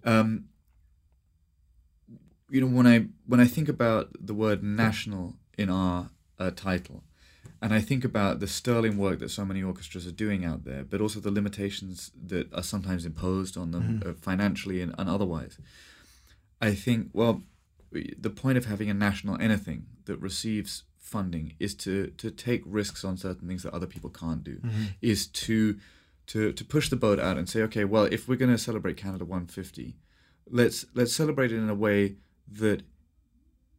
um, 0.04 0.46
you 2.50 2.60
know, 2.62 2.68
when 2.68 2.86
I 2.86 3.06
when 3.26 3.40
I 3.40 3.46
think 3.46 3.70
about 3.70 4.10
the 4.20 4.34
word 4.34 4.64
national 4.64 5.36
in 5.58 5.70
our 5.70 6.10
uh, 6.40 6.52
title, 6.52 7.04
and 7.62 7.74
I 7.74 7.80
think 7.80 8.04
about 8.04 8.40
the 8.40 8.48
sterling 8.48 8.98
work 8.98 9.20
that 9.20 9.30
so 9.32 9.46
many 9.46 9.64
orchestras 9.64 10.06
are 10.06 10.12
doing 10.12 10.44
out 10.44 10.66
there, 10.66 10.84
but 10.84 11.00
also 11.02 11.20
the 11.20 11.32
limitations 11.32 12.12
that 12.28 12.54
are 12.54 12.64
sometimes 12.64 13.06
imposed 13.06 13.58
on 13.58 13.72
them 13.72 14.04
uh, 14.06 14.14
financially 14.14 14.82
and, 14.82 14.94
and 14.98 15.10
otherwise. 15.10 15.58
I 16.62 16.74
think, 16.74 17.10
well, 17.14 17.44
the 18.18 18.30
point 18.30 18.58
of 18.58 18.66
having 18.66 18.90
a 18.90 18.94
national 18.94 19.40
anything 19.42 19.86
that 20.06 20.18
receives 20.18 20.84
funding 20.98 21.54
is 21.60 21.76
to 21.76 22.08
to 22.18 22.32
take 22.32 22.62
risks 22.66 23.04
on 23.06 23.18
certain 23.18 23.48
things 23.48 23.64
that 23.64 23.74
other 23.74 23.88
people 23.88 24.10
can't 24.10 24.44
do. 24.44 24.60
Is 25.02 25.28
to 25.28 25.78
to 26.28 26.52
to 26.54 26.66
push 26.66 26.90
the 26.90 26.96
boat 26.96 27.20
out 27.20 27.38
and 27.38 27.48
say, 27.48 27.62
okay, 27.64 27.86
well, 27.86 28.06
if 28.06 28.28
we're 28.28 28.36
going 28.38 28.52
to 28.52 28.58
celebrate 28.58 28.98
Canada 28.98 29.26
150, 29.26 29.96
let's 30.50 30.86
let's 30.94 31.14
celebrate 31.14 31.52
it 31.52 31.58
in 31.58 31.70
a 31.70 31.76
way 31.76 32.16
that 32.52 32.84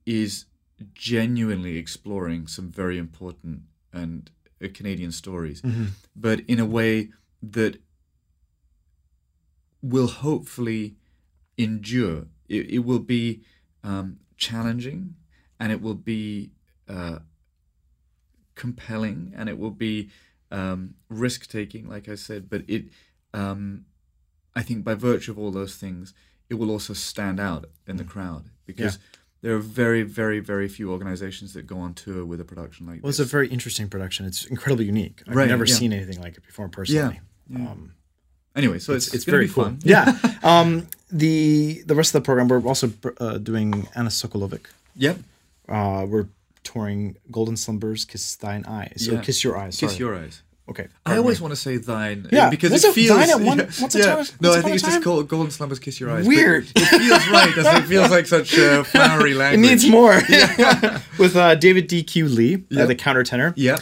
is 0.05 0.47
genuinely 0.95 1.77
exploring 1.79 2.47
some 2.47 2.71
very 2.71 2.99
important 2.99 3.63
and 3.93 4.31
uh, 4.63 4.69
Canadian 4.73 5.11
stories, 5.13 5.63
but 6.15 6.41
in 6.41 6.61
a 6.61 6.67
way 6.67 7.11
that 7.43 7.81
will 9.83 10.09
hopefully 10.09 10.97
endure. 11.57 12.27
It, 12.49 12.71
it 12.71 12.79
will 12.81 13.01
be 13.01 13.43
um, 13.87 14.19
challenging, 14.37 15.15
and 15.61 15.71
it 15.73 15.81
will 15.81 15.95
be 15.95 16.51
uh, 16.89 17.21
compelling, 18.55 19.33
and 19.37 19.49
it 19.49 19.59
will 19.59 19.71
be 19.71 20.11
um, 20.51 20.95
risk 21.09 21.49
taking, 21.49 21.89
like 21.89 22.09
I 22.09 22.17
said. 22.17 22.51
But 22.51 22.63
it, 22.69 22.87
um, 23.33 23.85
I 24.55 24.63
think, 24.63 24.85
by 24.85 24.95
virtue 24.95 25.31
of 25.31 25.39
all 25.39 25.53
those 25.53 25.77
things, 25.77 26.13
it 26.51 26.55
will 26.55 26.71
also 26.71 26.93
stand 26.93 27.39
out 27.41 27.67
in 27.87 27.97
the 27.97 28.05
crowd 28.05 28.51
because. 28.67 28.99
There 29.43 29.55
are 29.55 29.59
very, 29.59 30.03
very, 30.03 30.41
very 30.41 30.67
few 30.67 30.91
organizations 30.91 31.53
that 31.53 31.67
go 31.69 31.79
on 31.79 31.95
tour 31.95 32.25
with 32.25 32.41
a 32.41 32.45
production 32.45 32.87
like 32.87 32.97
this. 32.97 33.03
Well, 33.03 33.11
it's 33.11 33.19
a 33.21 33.25
very 33.25 33.49
interesting 33.49 33.87
production. 33.89 34.27
It's 34.27 34.45
incredibly 34.47 34.87
unique. 34.87 35.23
I've 35.29 35.37
Right, 35.37 35.47
never 35.47 35.67
yeah. 35.67 35.75
seen 35.75 35.93
anything 35.93 36.21
like 36.21 36.37
it 36.39 36.45
before 36.45 36.69
personally. 36.69 37.21
yeah. 37.51 37.59
Um, 37.59 37.93
anyway, 38.57 38.79
so 38.81 38.95
it's, 38.95 39.15
it's, 39.15 39.25
gonna 39.25 39.37
very 39.37 39.47
be 39.47 39.53
cool. 39.53 39.65
fun. 39.65 39.79
Yeah. 39.85 40.19
um, 40.43 40.89
the 41.11 41.83
the 41.87 41.95
rest 41.95 42.15
of 42.15 42.23
the 42.23 42.25
program, 42.25 42.49
we're 42.49 42.67
also 42.67 42.91
uh, 43.21 43.39
doing 43.39 43.89
Anna 43.95 44.09
Sokolovic. 44.11 44.67
Yep. 44.97 45.19
Uh, 45.69 46.07
we're 46.09 46.27
touring 46.63 47.17
Golden 47.31 47.57
Slumbers, 47.57 48.05
Kiss 48.05 48.35
Thine 48.37 48.65
Eyes. 48.67 49.05
So 49.07 49.13
Yeah. 49.13 49.21
Kiss 49.21 49.45
Your 49.45 49.57
Eyes. 49.57 49.77
Kiss 49.79 49.99
your 49.99 50.17
eyes. 50.17 50.43
Okay. 50.69 50.89
I 51.05 51.17
always 51.17 51.39
me. 51.39 51.45
want 51.45 51.53
to 51.53 51.61
say 51.61 51.77
thine. 51.77 52.27
uh, 52.27 52.31
Yeah, 52.33 52.51
because 52.51 52.73
was 52.73 52.85
it 52.85 52.93
feels. 52.93 53.17
thine 53.17 53.31
at 53.31 53.41
one- 53.41 53.59
yeah, 53.59 53.65
once 53.81 53.95
a 53.95 53.99
yeah. 53.99 54.05
time- 54.17 54.25
No, 54.41 54.53
I 54.53 54.61
think 54.63 54.75
it's 54.75 54.83
just 54.83 55.01
called 55.05 55.29
Golden 55.29 55.53
Slumbers 55.53 55.79
Kiss 55.79 56.01
Your 56.01 56.11
Eyes. 56.11 56.27
Weird. 56.27 56.67
It 56.75 56.87
feels 56.87 57.29
right. 57.29 57.55
Doesn't 57.55 57.85
it? 57.85 57.87
feels 57.87 58.11
like 58.11 58.27
such 58.27 58.59
uh, 58.59 58.83
flowery 58.83 59.35
language. 59.35 59.65
It 59.65 59.71
needs 59.71 59.89
more. 59.89 60.21
Yeah. 60.29 61.01
With 61.21 61.37
uh, 61.37 61.55
David 61.55 61.87
D.Q. 61.87 62.27
Lee, 62.27 62.65
uh, 62.77 62.85
the 62.87 62.97
countertenor. 62.97 63.53
Yeah, 63.55 63.79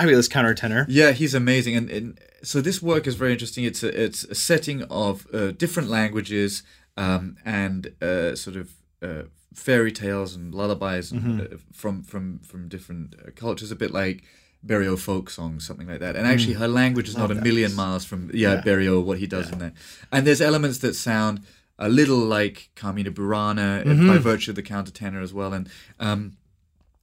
Fabulous 0.00 0.28
countertenor. 0.28 0.84
yeah, 0.88 1.12
he's 1.12 1.34
amazing, 1.34 1.76
and, 1.76 1.90
and 1.90 2.18
so 2.42 2.60
this 2.60 2.82
work 2.82 3.06
is 3.06 3.14
very 3.14 3.32
interesting. 3.32 3.64
It's 3.64 3.82
a 3.82 4.04
it's 4.04 4.24
a 4.24 4.34
setting 4.34 4.82
of 5.04 5.26
uh, 5.32 5.50
different 5.52 5.88
languages 5.88 6.62
um, 6.96 7.36
and 7.44 7.80
uh, 8.02 8.34
sort 8.36 8.56
of 8.56 8.66
uh, 9.02 9.22
fairy 9.54 9.92
tales 9.92 10.34
and 10.36 10.54
lullabies 10.54 11.12
Mm-hmm. 11.12 11.40
uh, 11.40 11.44
from 11.72 12.02
from 12.02 12.38
from 12.40 12.68
different 12.68 13.14
uh, 13.14 13.30
cultures, 13.36 13.70
a 13.70 13.76
bit 13.76 13.92
like. 13.92 14.22
Berio 14.66 14.96
folk 14.98 15.28
songs, 15.28 15.66
something 15.66 15.86
like 15.86 16.00
that. 16.00 16.16
And 16.16 16.26
actually, 16.26 16.54
her 16.54 16.66
language 16.68 17.06
is 17.06 17.18
not 17.18 17.30
a 17.30 17.34
million 17.34 17.74
miles 17.74 18.02
from 18.06 18.30
yeah, 18.32 18.32
Mm. 18.32 18.56
Yeah. 18.56 18.62
Berio, 18.72 19.04
what 19.04 19.18
he 19.18 19.26
does 19.26 19.50
in 19.52 19.58
there. 19.58 19.74
And 20.10 20.26
there's 20.26 20.40
elements 20.40 20.78
that 20.78 20.94
sound 20.96 21.40
a 21.78 21.90
little 21.90 22.16
like 22.38 22.70
Carmina 22.74 23.10
Burana 23.10 23.82
uh, 23.82 23.84
Mm-hmm. 23.84 24.08
by 24.08 24.16
virtue 24.16 24.52
of 24.52 24.56
the 24.56 24.62
countertenor 24.62 25.22
as 25.22 25.34
well. 25.34 25.52
And 25.52 25.68
um, 26.00 26.38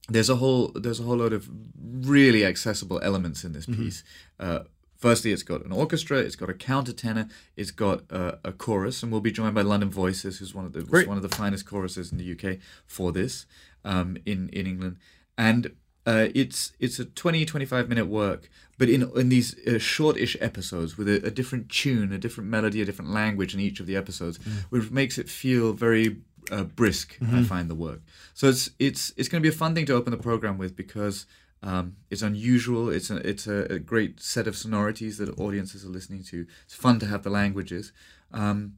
there's 0.08 0.28
a 0.30 0.36
whole 0.36 0.68
there's 0.74 1.00
a 1.00 1.04
whole 1.04 1.16
load 1.16 1.32
of 1.32 1.48
really 1.82 2.44
accessible 2.44 3.00
elements 3.02 3.44
in 3.44 3.52
this 3.52 3.66
Mm-hmm. 3.66 3.82
piece. 3.84 4.04
Uh, 4.40 4.60
firstly, 4.96 5.32
it's 5.32 5.42
got 5.44 5.64
an 5.64 5.72
orchestra, 5.72 6.18
it's 6.18 6.36
got 6.36 6.50
a 6.50 6.54
countertenor, 6.54 7.30
it's 7.56 7.70
got 7.70 8.02
a, 8.10 8.38
a 8.44 8.52
chorus, 8.52 9.02
and 9.02 9.12
we'll 9.12 9.20
be 9.20 9.32
joined 9.32 9.54
by 9.54 9.62
London 9.62 9.90
Voices, 9.90 10.38
who's 10.38 10.54
one 10.54 10.64
of 10.64 10.72
the 10.72 10.82
one 11.06 11.16
of 11.16 11.22
the 11.22 11.28
finest 11.28 11.66
choruses 11.66 12.10
in 12.12 12.18
the 12.18 12.32
UK 12.32 12.58
for 12.86 13.12
this 13.12 13.46
um, 13.84 14.16
in 14.26 14.48
in 14.50 14.66
England, 14.66 14.96
and. 15.38 15.72
Uh, 16.04 16.26
it's 16.34 16.72
it's 16.80 16.98
a 16.98 17.04
20 17.04 17.44
25 17.44 17.88
minute 17.88 18.06
work 18.08 18.50
but 18.76 18.88
in 18.88 19.08
in 19.14 19.28
these 19.28 19.54
uh, 19.68 19.78
shortish 19.78 20.36
episodes 20.40 20.98
with 20.98 21.08
a, 21.08 21.24
a 21.24 21.30
different 21.30 21.68
tune 21.68 22.12
a 22.12 22.18
different 22.18 22.50
melody 22.50 22.82
a 22.82 22.84
different 22.84 23.12
language 23.12 23.54
in 23.54 23.60
each 23.60 23.78
of 23.78 23.86
the 23.86 23.94
episodes 23.94 24.40
which 24.70 24.90
makes 24.90 25.16
it 25.16 25.28
feel 25.30 25.72
very 25.72 26.16
uh, 26.50 26.64
brisk 26.64 27.16
I 27.32 27.42
find 27.44 27.70
the 27.70 27.74
work 27.74 28.00
so 28.34 28.48
it's 28.48 28.70
it's 28.78 29.12
it's 29.16 29.28
going 29.28 29.40
to 29.42 29.48
be 29.48 29.54
a 29.54 29.56
fun 29.56 29.74
thing 29.74 29.86
to 29.86 29.94
open 29.94 30.10
the 30.10 30.16
program 30.30 30.58
with 30.58 30.74
because 30.76 31.26
um, 31.62 31.96
it's 32.10 32.22
unusual 32.22 32.88
it's 32.90 33.10
a 33.10 33.16
it's 33.28 33.46
a, 33.46 33.58
a 33.70 33.78
great 33.78 34.20
set 34.20 34.46
of 34.48 34.56
sonorities 34.56 35.18
that 35.18 35.28
audiences 35.38 35.84
are 35.84 35.88
listening 35.90 36.22
to 36.24 36.46
it's 36.64 36.74
fun 36.74 36.98
to 36.98 37.06
have 37.06 37.22
the 37.22 37.30
languages 37.30 37.92
um, 38.32 38.74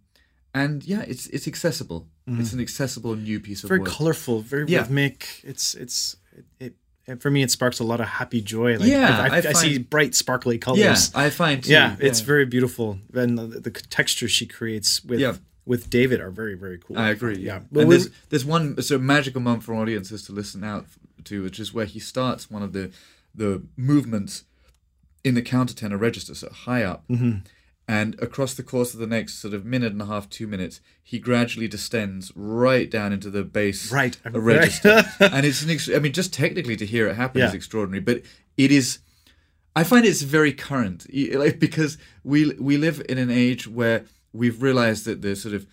and 0.53 0.85
yeah 0.85 1.03
it's 1.03 1.27
it's 1.29 1.46
accessible 1.48 2.07
it's 2.27 2.53
an 2.55 2.61
accessible 2.61 3.14
new 3.16 3.38
piece 3.38 3.62
of 3.64 3.68
Very 3.68 3.81
work 3.81 3.90
colorful, 3.90 4.40
very 4.40 4.64
Yeah. 4.66 4.79
rhythmic. 4.79 5.40
It's 5.44 5.74
it's 5.74 6.16
it, 6.59 6.72
it, 7.07 7.20
for 7.20 7.31
me 7.31 7.42
it 7.42 7.50
sparks 7.50 7.81
a 7.81 7.85
lot 7.85 8.00
of 8.00 8.07
happy 8.07 8.40
joy. 8.40 8.79
Like 8.79 8.88
Yeah, 8.88 9.20
I, 9.31 9.37
I, 9.37 9.40
I 9.40 9.48
I 9.50 9.53
see 9.53 9.77
bright 9.77 10.14
sparkly 10.14 10.57
colors. 10.57 10.81
yeah 10.81 10.96
I 11.24 11.29
find 11.29 11.62
too, 11.62 11.70
yeah, 11.72 11.96
it's 12.00 12.20
very 12.20 12.46
beautiful, 12.46 12.98
and 13.12 13.37
the, 13.38 13.46
the 13.61 13.70
textures 13.70 14.31
she 14.33 14.46
creates 14.46 15.05
with 15.05 15.20
Yeah. 15.20 15.35
With 15.66 15.88
David 15.90 16.20
are 16.20 16.31
very 16.31 16.55
very 16.55 16.79
cool. 16.79 16.98
I 16.98 17.11
agree. 17.11 17.38
Yeah, 17.38 17.57
and 17.57 17.66
Well, 17.70 17.87
we- 17.87 17.96
there's 17.96 18.11
there's 18.31 18.44
one 18.44 18.81
sort 18.83 18.96
of 19.00 19.03
magical 19.03 19.40
moment 19.40 19.64
for 19.64 19.74
audiences 19.74 20.22
to 20.27 20.33
listen 20.33 20.62
out 20.64 20.87
to, 21.24 21.42
which 21.42 21.59
is 21.59 21.72
where 21.72 21.87
he 21.87 21.98
starts 22.00 22.50
one 22.50 22.62
of 22.62 22.72
the 22.72 22.90
the 23.35 23.62
movements 23.77 24.44
in 25.24 25.35
the 25.35 25.42
countertenor 25.42 25.98
register, 25.98 26.35
so 26.35 26.50
high 26.50 26.83
up, 26.83 27.07
Mm-hmm. 27.09 27.38
and 27.88 28.14
across 28.20 28.53
the 28.55 28.62
course 28.62 28.92
of 28.94 29.00
the 29.00 29.07
next 29.07 29.35
sort 29.40 29.55
of 29.55 29.64
minute 29.64 29.90
and 29.92 30.03
a 30.03 30.07
half, 30.07 30.29
two 30.29 30.46
minutes, 30.46 30.81
he 31.03 31.18
gradually 31.18 31.66
descends 31.66 32.31
right 32.37 32.90
down 32.90 33.12
into 33.12 33.31
the 33.31 33.42
bass 33.42 33.90
Right. 33.90 34.16
register, 34.33 35.03
and 35.20 35.46
it's 35.46 35.62
an 35.62 35.70
ex- 35.70 35.88
I 35.88 35.98
mean, 35.98 36.12
just 36.12 36.33
technically 36.35 36.77
to 36.77 36.87
hear 36.87 37.09
it 37.09 37.14
happen 37.16 37.40
is 37.42 37.55
extraordinary, 37.55 38.03
but 38.03 38.22
it 38.57 38.70
is. 38.70 38.98
I 39.77 39.83
find 39.83 40.05
it's 40.07 40.22
very 40.22 40.53
current, 40.53 41.07
like 41.35 41.59
because 41.59 41.98
we 42.22 42.53
we 42.61 42.77
live 42.77 43.03
in 43.09 43.18
an 43.18 43.31
age 43.31 43.66
where 43.66 44.05
we've 44.35 44.61
realized 44.62 45.07
that 45.07 45.23
the 45.23 45.35
sort 45.35 45.55
of 45.55 45.66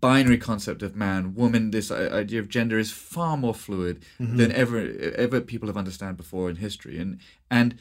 binary 0.00 0.38
concept 0.38 0.82
of 0.82 0.96
man, 0.96 1.34
woman, 1.34 1.70
this 1.70 1.90
idea 1.90 2.40
of 2.40 2.48
gender 2.48 2.78
is 2.78 2.90
far 2.90 3.36
more 3.36 3.54
fluid 3.54 4.04
mm-hmm. 4.18 4.36
than 4.36 4.50
ever 4.52 4.78
ever 5.14 5.40
people 5.40 5.68
have 5.68 5.76
understood 5.76 6.16
before 6.16 6.50
in 6.50 6.56
history, 6.56 6.98
and 6.98 7.20
and 7.50 7.76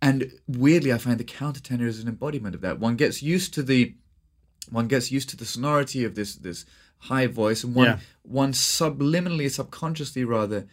and 0.00 0.32
weirdly, 0.46 0.92
I 0.92 0.98
find 0.98 1.18
the 1.18 1.24
countertenor 1.24 1.86
is 1.86 2.00
an 2.00 2.08
embodiment 2.08 2.54
of 2.54 2.60
that. 2.62 2.80
One 2.80 2.96
gets 2.96 3.22
used 3.22 3.54
to 3.54 3.62
the 3.62 3.94
one 4.70 4.88
gets 4.88 5.12
used 5.12 5.28
to 5.30 5.36
the 5.36 5.44
sonority 5.44 6.04
of 6.04 6.14
this 6.14 6.34
this 6.34 6.64
high 7.02 7.26
voice, 7.26 7.62
and 7.62 7.74
one 7.74 7.86
Yeah. 7.86 7.98
one 8.22 8.52
subliminally, 8.52 9.50
subconsciously 9.50 10.24
rather, 10.24 10.66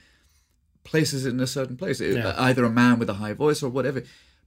places 0.84 1.26
it 1.26 1.30
in 1.30 1.40
a 1.40 1.48
certain 1.48 1.78
place. 1.78 2.00
It- 2.02 2.16
Yeah. 2.16 2.34
Either 2.38 2.66
a 2.66 2.72
man 2.72 3.00
with 3.00 3.10
a 3.10 3.16
high 3.16 3.34
voice 3.34 3.62
or 3.62 3.70
whatever. 3.70 4.04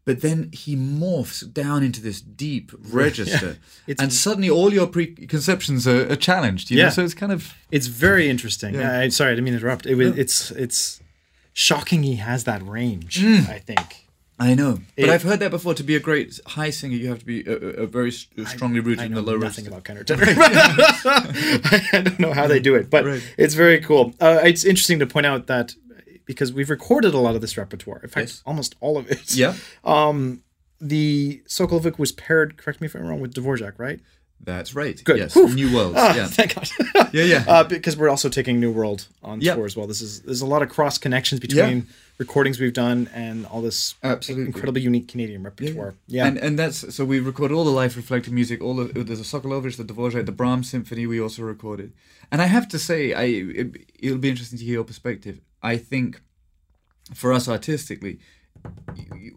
But 0.09 0.23
then 0.23 0.49
he 0.53 0.75
morphs 0.75 1.39
down 1.53 1.83
into 1.83 2.01
this 2.01 2.21
deep 2.23 2.73
register, 3.03 3.59
It's- 3.87 4.03
and 4.03 4.11
suddenly 4.13 4.49
all 4.49 4.73
your 4.73 4.87
preconceptions 4.87 5.87
are, 5.87 6.11
are 6.13 6.17
challenged. 6.17 6.71
You 6.71 6.79
know, 6.79 6.83
Yeah. 6.85 6.89
so 6.97 7.05
it's 7.05 7.15
kind 7.23 7.31
of 7.33 7.55
It's 7.71 7.89
very 7.89 8.29
interesting. 8.31 8.75
Yeah. 8.75 9.01
I, 9.01 9.09
sorry, 9.11 9.33
I 9.33 9.35
didn't 9.35 9.45
mean 9.45 9.55
to 9.55 9.59
interrupt. 9.61 9.85
It 9.87 9.97
was, 9.97 10.17
It's 10.17 10.51
it's 10.65 11.01
shocking 11.53 12.03
he 12.05 12.17
has 12.17 12.45
that 12.45 12.63
range. 12.67 13.21
Mm. 13.21 13.49
I 13.51 13.59
think. 13.59 14.07
I 14.41 14.55
know, 14.55 14.75
but 14.97 15.05
It- 15.05 15.11
I've 15.11 15.25
heard 15.25 15.41
that 15.41 15.51
before. 15.51 15.75
To 15.75 15.83
be 15.83 15.97
a 15.97 16.01
great 16.01 16.41
high 16.47 16.71
singer, 16.71 16.97
you 16.97 17.09
have 17.09 17.19
to 17.19 17.27
be 17.27 17.39
a, 17.45 17.83
a, 17.85 17.87
very 17.87 18.13
strongly 18.13 18.81
rooted 18.81 19.01
I 19.03 19.07
in 19.07 19.15
the 19.15 19.21
low 19.31 19.37
nothing 19.37 19.65
register. 19.67 19.95
about 19.95 20.07
countertenor. 20.07 21.93
I 21.93 22.01
don't 22.03 22.19
know 22.21 22.33
how 22.33 22.47
they 22.47 22.61
do 22.61 22.75
it, 22.77 22.89
but 22.89 23.05
Right. 23.05 23.23
it's 23.37 23.55
very 23.55 23.81
cool. 23.81 24.15
Uh, 24.21 24.41
it's 24.45 24.65
interesting 24.65 24.99
to 25.01 25.07
point 25.07 25.27
out 25.27 25.47
that 25.49 25.75
because 26.29 26.53
we've 26.53 26.71
recorded 26.71 27.13
a 27.15 27.19
lot 27.19 27.35
of 27.35 27.41
this 27.41 27.57
repertoire. 27.59 27.99
In 28.05 28.09
fact, 28.09 28.29
Yes. 28.29 28.43
almost 28.47 28.77
all 28.81 28.97
of 28.97 29.11
it. 29.11 29.35
Yeah, 29.35 29.55
Um, 29.85 30.45
the 30.81 31.43
Sokolovic 31.49 31.99
was 31.99 32.13
paired. 32.13 32.57
Correct 32.57 32.81
me 32.81 32.87
if 32.87 32.95
I'm 32.95 33.03
wrong 33.07 33.19
with 33.21 33.35
Dvorak, 33.35 33.73
right? 33.79 33.99
That's 34.41 34.75
right. 34.75 35.03
Good. 35.05 35.19
Yes. 35.19 35.35
Whew. 35.35 35.55
New 35.55 35.75
World. 35.75 35.95
Ah, 35.97 36.15
yeah. 36.17 36.27
Thank 36.27 36.55
God. 36.55 36.69
Yeah, 37.13 37.25
yeah. 37.25 37.45
Uh, 37.49 37.65
because 37.65 37.97
we're 37.97 38.09
also 38.11 38.29
taking 38.29 38.61
New 38.61 38.71
World 38.71 39.09
on 39.23 39.41
Yep. 39.41 39.57
tour 39.57 39.65
as 39.67 39.77
well. 39.77 39.87
This 39.87 40.01
is 40.03 40.23
there's 40.23 40.41
a 40.43 40.47
lot 40.47 40.63
of 40.63 40.69
cross 40.69 40.99
connections 40.99 41.41
between 41.41 41.87
recordings 42.19 42.59
we've 42.61 42.73
done 42.75 43.09
and 43.15 43.47
all 43.47 43.63
this 43.63 43.95
Absolutely. 44.03 44.47
incredibly 44.47 44.83
unique 44.83 45.09
Canadian 45.09 45.43
repertoire. 45.43 45.95
Yeah. 46.07 46.27
And 46.27 46.37
and 46.39 46.59
that's 46.59 46.95
so 46.95 47.05
we 47.05 47.21
recorded 47.21 47.55
all 47.55 47.65
the 47.65 47.71
Life 47.71 47.97
Reflected 47.97 48.33
music. 48.33 48.63
All 48.63 48.77
the 48.77 48.85
there's 49.05 49.21
a 49.21 49.23
Sokolovic, 49.23 49.77
the 49.77 49.85
Dvorak, 49.85 50.27
the 50.27 50.33
Brahms 50.33 50.69
symphony. 50.71 51.07
We 51.07 51.21
also 51.21 51.43
recorded. 51.43 51.93
And 52.31 52.43
I 52.43 52.47
have 52.47 52.69
to 52.69 52.79
say, 52.79 53.13
I 53.15 53.25
it, 53.25 53.87
it'll 53.99 54.19
be 54.19 54.29
interesting 54.31 54.59
to 54.59 54.65
hear 54.65 54.75
your 54.75 54.85
perspective. 54.85 55.41
I 55.63 55.77
think 55.79 56.21
for 57.15 57.33
us 57.33 57.49
artistically, 57.49 58.19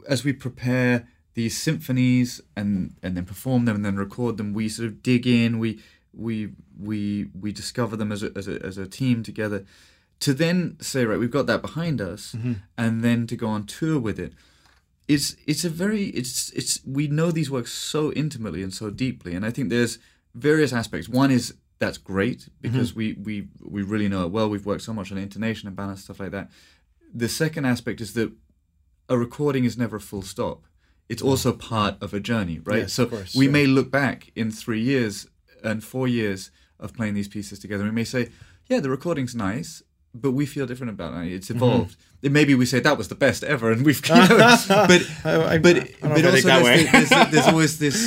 as 0.10 0.24
we 0.26 0.34
prepare 0.34 1.08
these 1.34 1.58
symphonies 1.58 2.42
and 2.56 2.96
and 3.02 3.16
then 3.16 3.26
perform 3.26 3.66
them 3.66 3.76
and 3.78 3.86
then 3.86 3.98
record 3.98 4.38
them, 4.38 4.54
we 4.54 4.70
sort 4.70 4.88
of 4.88 5.04
dig 5.04 5.26
in. 5.26 5.60
We 5.60 5.80
we 6.14 6.52
we 6.80 7.28
we 7.40 7.52
discover 7.52 7.96
them 7.96 8.12
as 8.12 8.24
a 8.24 8.32
as 8.36 8.48
a, 8.48 8.64
as 8.66 8.78
a 8.78 8.88
team 8.88 9.24
together. 9.24 9.66
To 10.22 10.34
then 10.36 10.78
say, 10.80 11.06
right, 11.06 11.20
we've 11.20 11.32
got 11.32 11.48
that 11.48 11.64
behind 11.64 12.00
us, 12.00 12.34
mm-hmm. 12.38 12.54
and 12.78 13.04
then 13.04 13.26
to 13.28 13.36
go 13.36 13.48
on 13.48 13.66
tour 13.66 14.00
with 14.00 14.20
it. 14.20 14.34
It's 15.08 15.36
it's 15.48 15.66
a 15.66 15.70
very 15.70 16.06
it's 16.10 16.52
it's 16.52 16.80
we 16.86 17.08
know 17.08 17.32
these 17.32 17.50
works 17.50 17.72
so 17.72 18.12
intimately 18.14 18.62
and 18.62 18.74
so 18.74 18.90
deeply 18.92 19.34
and 19.36 19.46
i 19.46 19.50
think 19.50 19.70
there's 19.70 19.98
various 20.36 20.74
aspects. 20.74 21.10
One 21.10 21.32
is 21.32 21.54
that's 21.80 21.98
great 21.98 22.48
because 22.62 22.92
mm-hmm. 22.92 23.24
we 23.24 23.42
we 23.42 23.48
we 23.62 23.82
really 23.82 24.08
know 24.08 24.26
it 24.26 24.32
well. 24.32 24.50
We've 24.50 24.66
worked 24.66 24.84
so 24.84 24.94
much 24.94 25.12
on 25.12 25.18
intonation 25.18 25.68
and 25.68 25.76
balance 25.76 26.04
stuff 26.04 26.20
like 26.20 26.32
that. 26.32 26.50
The 27.14 27.28
second 27.30 27.66
aspect 27.66 28.02
is 28.02 28.14
that 28.14 28.32
a 29.10 29.18
recording 29.18 29.66
is 29.66 29.78
never 29.78 29.98
a 29.98 30.02
full 30.02 30.22
stop 30.22 30.64
it's 31.12 31.22
also 31.30 31.50
part 31.74 31.94
of 32.06 32.10
a 32.14 32.20
journey 32.32 32.58
right 32.72 32.84
Yes, 32.84 32.94
so 32.94 33.06
course, 33.06 33.36
we 33.36 33.46
yeah. 33.46 33.52
may 33.58 33.66
look 33.78 33.90
back 34.02 34.18
in 34.42 34.48
three 34.64 34.82
years 34.94 35.14
and 35.70 35.78
four 35.94 36.08
years 36.08 36.40
of 36.84 36.88
playing 36.98 37.16
these 37.20 37.28
pieces 37.36 37.60
together 37.60 37.84
we 37.84 37.92
may 38.02 38.08
say 38.14 38.24
yeah 38.72 38.80
the 38.86 38.90
recording's 38.98 39.36
nice 39.50 39.72
but 40.14 40.32
we 40.40 40.46
feel 40.46 40.66
different 40.72 40.92
about 40.98 41.12
it. 41.24 41.32
It's 41.38 41.48
Mm-hmm. 41.50 41.64
evolved. 41.64 41.96
Maybe 42.22 42.54
we 42.62 42.66
say 42.66 42.80
that 42.82 42.98
was 43.02 43.08
the 43.08 43.16
best 43.26 43.42
ever, 43.46 43.68
and 43.72 43.86
we've, 43.88 44.02
you 44.10 44.16
know, 44.16 44.28
but 44.92 45.02
I- 45.24 45.54
I- 45.54 45.58
but 45.66 45.76
I 45.78 45.88
but 46.16 46.26
also 46.26 46.50
there's, 46.50 46.92
there's, 46.92 47.32
there's 47.32 47.48
always 47.54 47.80
this 47.80 47.98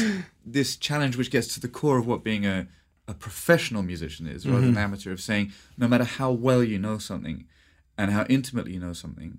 this 0.57 0.71
challenge 0.89 1.15
which 1.17 1.31
gets 1.37 1.49
to 1.55 1.61
the 1.65 1.69
core 1.79 1.97
of 2.01 2.07
what 2.07 2.21
being 2.23 2.45
a, 2.45 2.67
a 3.09 3.15
professional 3.15 3.83
musician 3.83 4.27
is, 4.27 4.41
rather 4.47 4.59
Mm-hmm. 4.67 4.75
than 4.75 4.85
amateur. 4.89 5.13
Of 5.17 5.21
saying 5.23 5.47
no 5.83 5.89
matter 5.89 6.05
how 6.19 6.31
well 6.47 6.63
you 6.73 6.79
know 6.79 6.99
something, 6.99 7.47
and 7.97 8.11
how 8.17 8.25
intimately 8.29 8.73
you 8.77 8.81
know 8.87 8.93
something, 9.05 9.31
th- 9.31 9.39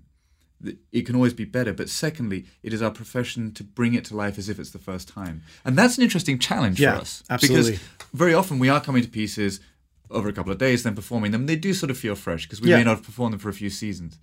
it 0.92 1.06
can 1.06 1.14
always 1.14 1.34
be 1.34 1.44
better. 1.44 1.72
But 1.72 1.88
secondly, 1.88 2.46
it 2.62 2.72
is 2.72 2.80
our 2.82 2.90
profession 2.90 3.52
to 3.54 3.64
bring 3.64 3.94
it 3.94 4.04
to 4.06 4.16
life 4.16 4.38
as 4.38 4.48
if 4.48 4.58
it's 4.58 4.70
the 4.70 4.78
first 4.78 5.08
time, 5.08 5.42
and 5.64 5.76
that's 5.76 5.96
an 5.98 6.04
interesting 6.04 6.38
challenge 6.38 6.80
Yeah, 6.80 6.94
for 6.94 7.00
us. 7.02 7.22
absolutely. 7.30 7.72
Because 7.72 7.84
very 8.14 8.34
often 8.34 8.58
we 8.58 8.68
are 8.68 8.80
coming 8.80 9.02
to 9.02 9.08
pieces 9.08 9.60
over 10.08 10.28
a 10.28 10.32
couple 10.32 10.52
of 10.52 10.58
days, 10.58 10.84
then 10.84 10.94
performing 10.94 11.32
them. 11.32 11.46
They 11.46 11.56
do 11.56 11.74
sort 11.74 11.90
of 11.90 11.98
feel 11.98 12.14
fresh 12.14 12.44
because 12.46 12.60
we 12.60 12.70
Yeah. 12.70 12.76
may 12.78 12.84
not 12.84 12.96
have 12.98 13.02
performed 13.04 13.32
them 13.32 13.40
for 13.40 13.48
a 13.48 13.52
few 13.52 13.68
seasons. 13.70 14.18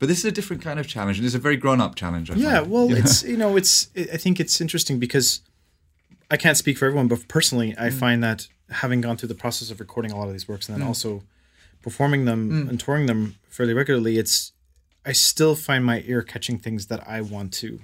But 0.00 0.08
this 0.08 0.18
is 0.18 0.24
a 0.24 0.32
different 0.32 0.62
kind 0.62 0.80
of 0.80 0.88
challenge, 0.88 1.16
and 1.18 1.24
it's 1.24 1.34
a 1.36 1.38
very 1.38 1.56
grown-up 1.56 1.94
challenge. 1.94 2.28
I 2.30 2.34
Yeah, 2.34 2.58
find. 2.60 2.70
well, 2.72 2.88
know? 2.88 2.96
it's 2.96 3.22
you 3.22 3.36
know, 3.36 3.56
it's 3.56 3.88
I 3.96 4.16
think 4.16 4.40
it's 4.40 4.60
interesting 4.60 4.98
because 4.98 5.40
I 6.30 6.36
can't 6.36 6.56
speak 6.58 6.76
for 6.76 6.86
everyone, 6.86 7.06
but 7.08 7.28
personally, 7.28 7.74
I 7.78 7.88
Mm. 7.88 7.92
find 7.94 8.22
that 8.24 8.48
having 8.70 9.00
gone 9.00 9.16
through 9.16 9.28
the 9.30 9.34
process 9.36 9.70
of 9.70 9.78
recording 9.80 10.10
a 10.12 10.16
lot 10.18 10.26
of 10.26 10.32
these 10.34 10.46
works 10.48 10.68
and 10.68 10.74
Mm. 10.76 10.80
then 10.80 10.88
also 10.88 11.22
performing 11.82 12.24
them 12.26 12.68
and 12.68 12.78
touring 12.78 13.06
them 13.06 13.36
fairly 13.48 13.72
regularly, 13.72 14.18
it's 14.18 14.52
I 15.08 15.12
still 15.12 15.54
find 15.54 15.84
my 15.84 16.02
ear 16.06 16.22
catching 16.22 16.58
things 16.58 16.86
that 16.86 17.00
I 17.08 17.20
want 17.22 17.52
to 17.54 17.80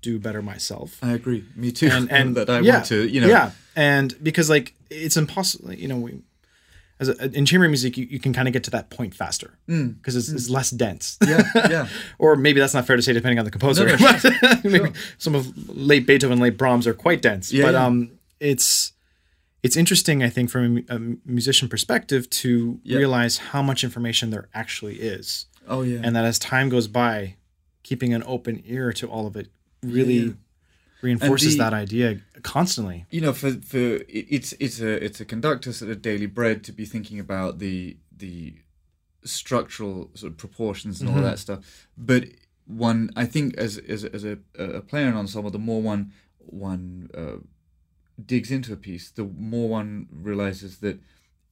do 0.00 0.18
better 0.18 0.42
myself. 0.42 0.98
I 1.02 1.12
agree. 1.12 1.44
Me 1.54 1.70
too. 1.72 1.88
and 1.92 2.10
and 2.18 2.36
that 2.36 2.48
I 2.50 2.60
yeah, 2.60 2.74
want 2.74 2.86
to, 2.86 3.06
you 3.06 3.20
know, 3.20 3.28
yeah, 3.28 3.50
and 3.76 4.14
because 4.22 4.48
like 4.48 4.74
it's 4.90 5.16
impossible, 5.16 5.72
you 5.74 5.88
know, 5.88 5.98
we 5.98 6.22
as 7.00 7.08
a, 7.08 7.30
in 7.36 7.44
chamber 7.44 7.68
music, 7.68 7.96
you, 7.98 8.06
you 8.08 8.20
can 8.20 8.32
kind 8.32 8.46
of 8.48 8.52
get 8.52 8.64
to 8.64 8.70
that 8.70 8.88
point 8.88 9.14
faster 9.14 9.58
because 9.66 10.14
it's, 10.16 10.28
it's 10.28 10.48
less 10.48 10.70
dense. 10.70 11.18
Mm. 11.22 11.28
yeah, 11.54 11.68
yeah. 11.70 11.86
or 12.18 12.36
maybe 12.36 12.60
that's 12.60 12.74
not 12.74 12.86
fair 12.86 12.96
to 12.96 13.02
say 13.02 13.12
depending 13.12 13.38
on 13.38 13.44
the 13.44 13.50
composer. 13.50 13.86
No, 13.86 13.96
no, 13.96 14.18
But 14.40 14.64
maybe 14.64 14.92
some 15.18 15.34
of 15.34 15.68
late 15.68 16.06
Beethoven, 16.06 16.38
late 16.38 16.56
Brahms 16.56 16.86
are 16.86 16.94
quite 16.94 17.20
dense. 17.20 17.52
Yeah, 17.52 17.64
but 17.64 17.74
yeah. 17.74 17.84
um, 17.86 18.12
it's 18.40 18.92
it's 19.64 19.76
interesting, 19.76 20.22
I 20.22 20.28
think, 20.28 20.50
from 20.50 20.84
a, 20.88 20.96
a 20.96 20.98
musician 21.24 21.68
perspective, 21.68 22.28
to 22.44 22.80
Yeah. 22.84 22.98
realize 22.98 23.38
how 23.38 23.62
much 23.62 23.82
information 23.82 24.30
there 24.30 24.48
actually 24.54 24.96
is, 24.96 25.46
Oh 25.68 25.82
yeah. 25.82 26.00
and 26.02 26.14
that 26.16 26.24
as 26.24 26.38
time 26.38 26.68
goes 26.68 26.88
by, 26.88 27.36
keeping 27.82 28.12
an 28.14 28.22
open 28.26 28.62
ear 28.66 28.92
to 28.94 29.06
all 29.08 29.26
of 29.26 29.36
it 29.36 29.48
really 29.82 30.18
Yeah. 30.18 30.32
reinforces 31.02 31.56
the- 31.56 31.62
that 31.64 31.74
idea 31.74 32.20
constantly. 32.42 33.06
you 33.10 33.20
know, 33.20 33.32
for 33.32 33.52
for 33.52 34.00
it's 34.08 34.52
it's 34.60 34.80
a 34.80 35.04
it's 35.04 35.20
a 35.20 35.24
conductor 35.24 35.72
sort 35.72 35.90
of 35.90 36.02
daily 36.02 36.26
bread 36.26 36.64
to 36.64 36.72
be 36.72 36.84
thinking 36.84 37.18
about 37.18 37.58
the 37.58 37.96
the 38.16 38.54
structural 39.24 40.10
sort 40.14 40.32
of 40.32 40.38
proportions 40.38 41.00
and 41.00 41.08
all 41.08 41.16
Mm-hmm. 41.16 41.24
that 41.24 41.38
stuff. 41.38 41.88
But 41.96 42.28
one, 42.66 43.10
I 43.16 43.26
think, 43.26 43.56
as 43.56 43.78
as 43.78 44.04
as 44.04 44.24
a, 44.24 44.38
a 44.58 44.80
player 44.80 45.08
in 45.08 45.14
ensemble, 45.14 45.50
the 45.50 45.58
more 45.58 45.82
one 45.82 46.12
one 46.38 47.10
uh, 47.16 47.36
digs 48.24 48.50
into 48.50 48.72
a 48.72 48.76
piece, 48.76 49.10
the 49.10 49.24
more 49.24 49.68
one 49.68 50.08
realizes 50.12 50.78
that 50.78 51.00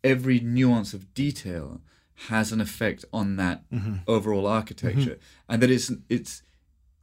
every 0.04 0.40
nuance 0.40 0.92
of 0.94 1.12
detail 1.14 1.80
has 2.28 2.52
an 2.52 2.60
effect 2.60 3.04
on 3.12 3.36
that 3.36 3.68
Mm-hmm. 3.70 3.94
overall 4.06 4.46
architecture, 4.46 5.18
and 5.48 5.62
that 5.62 5.70
it's 5.70 5.90
it's 6.08 6.42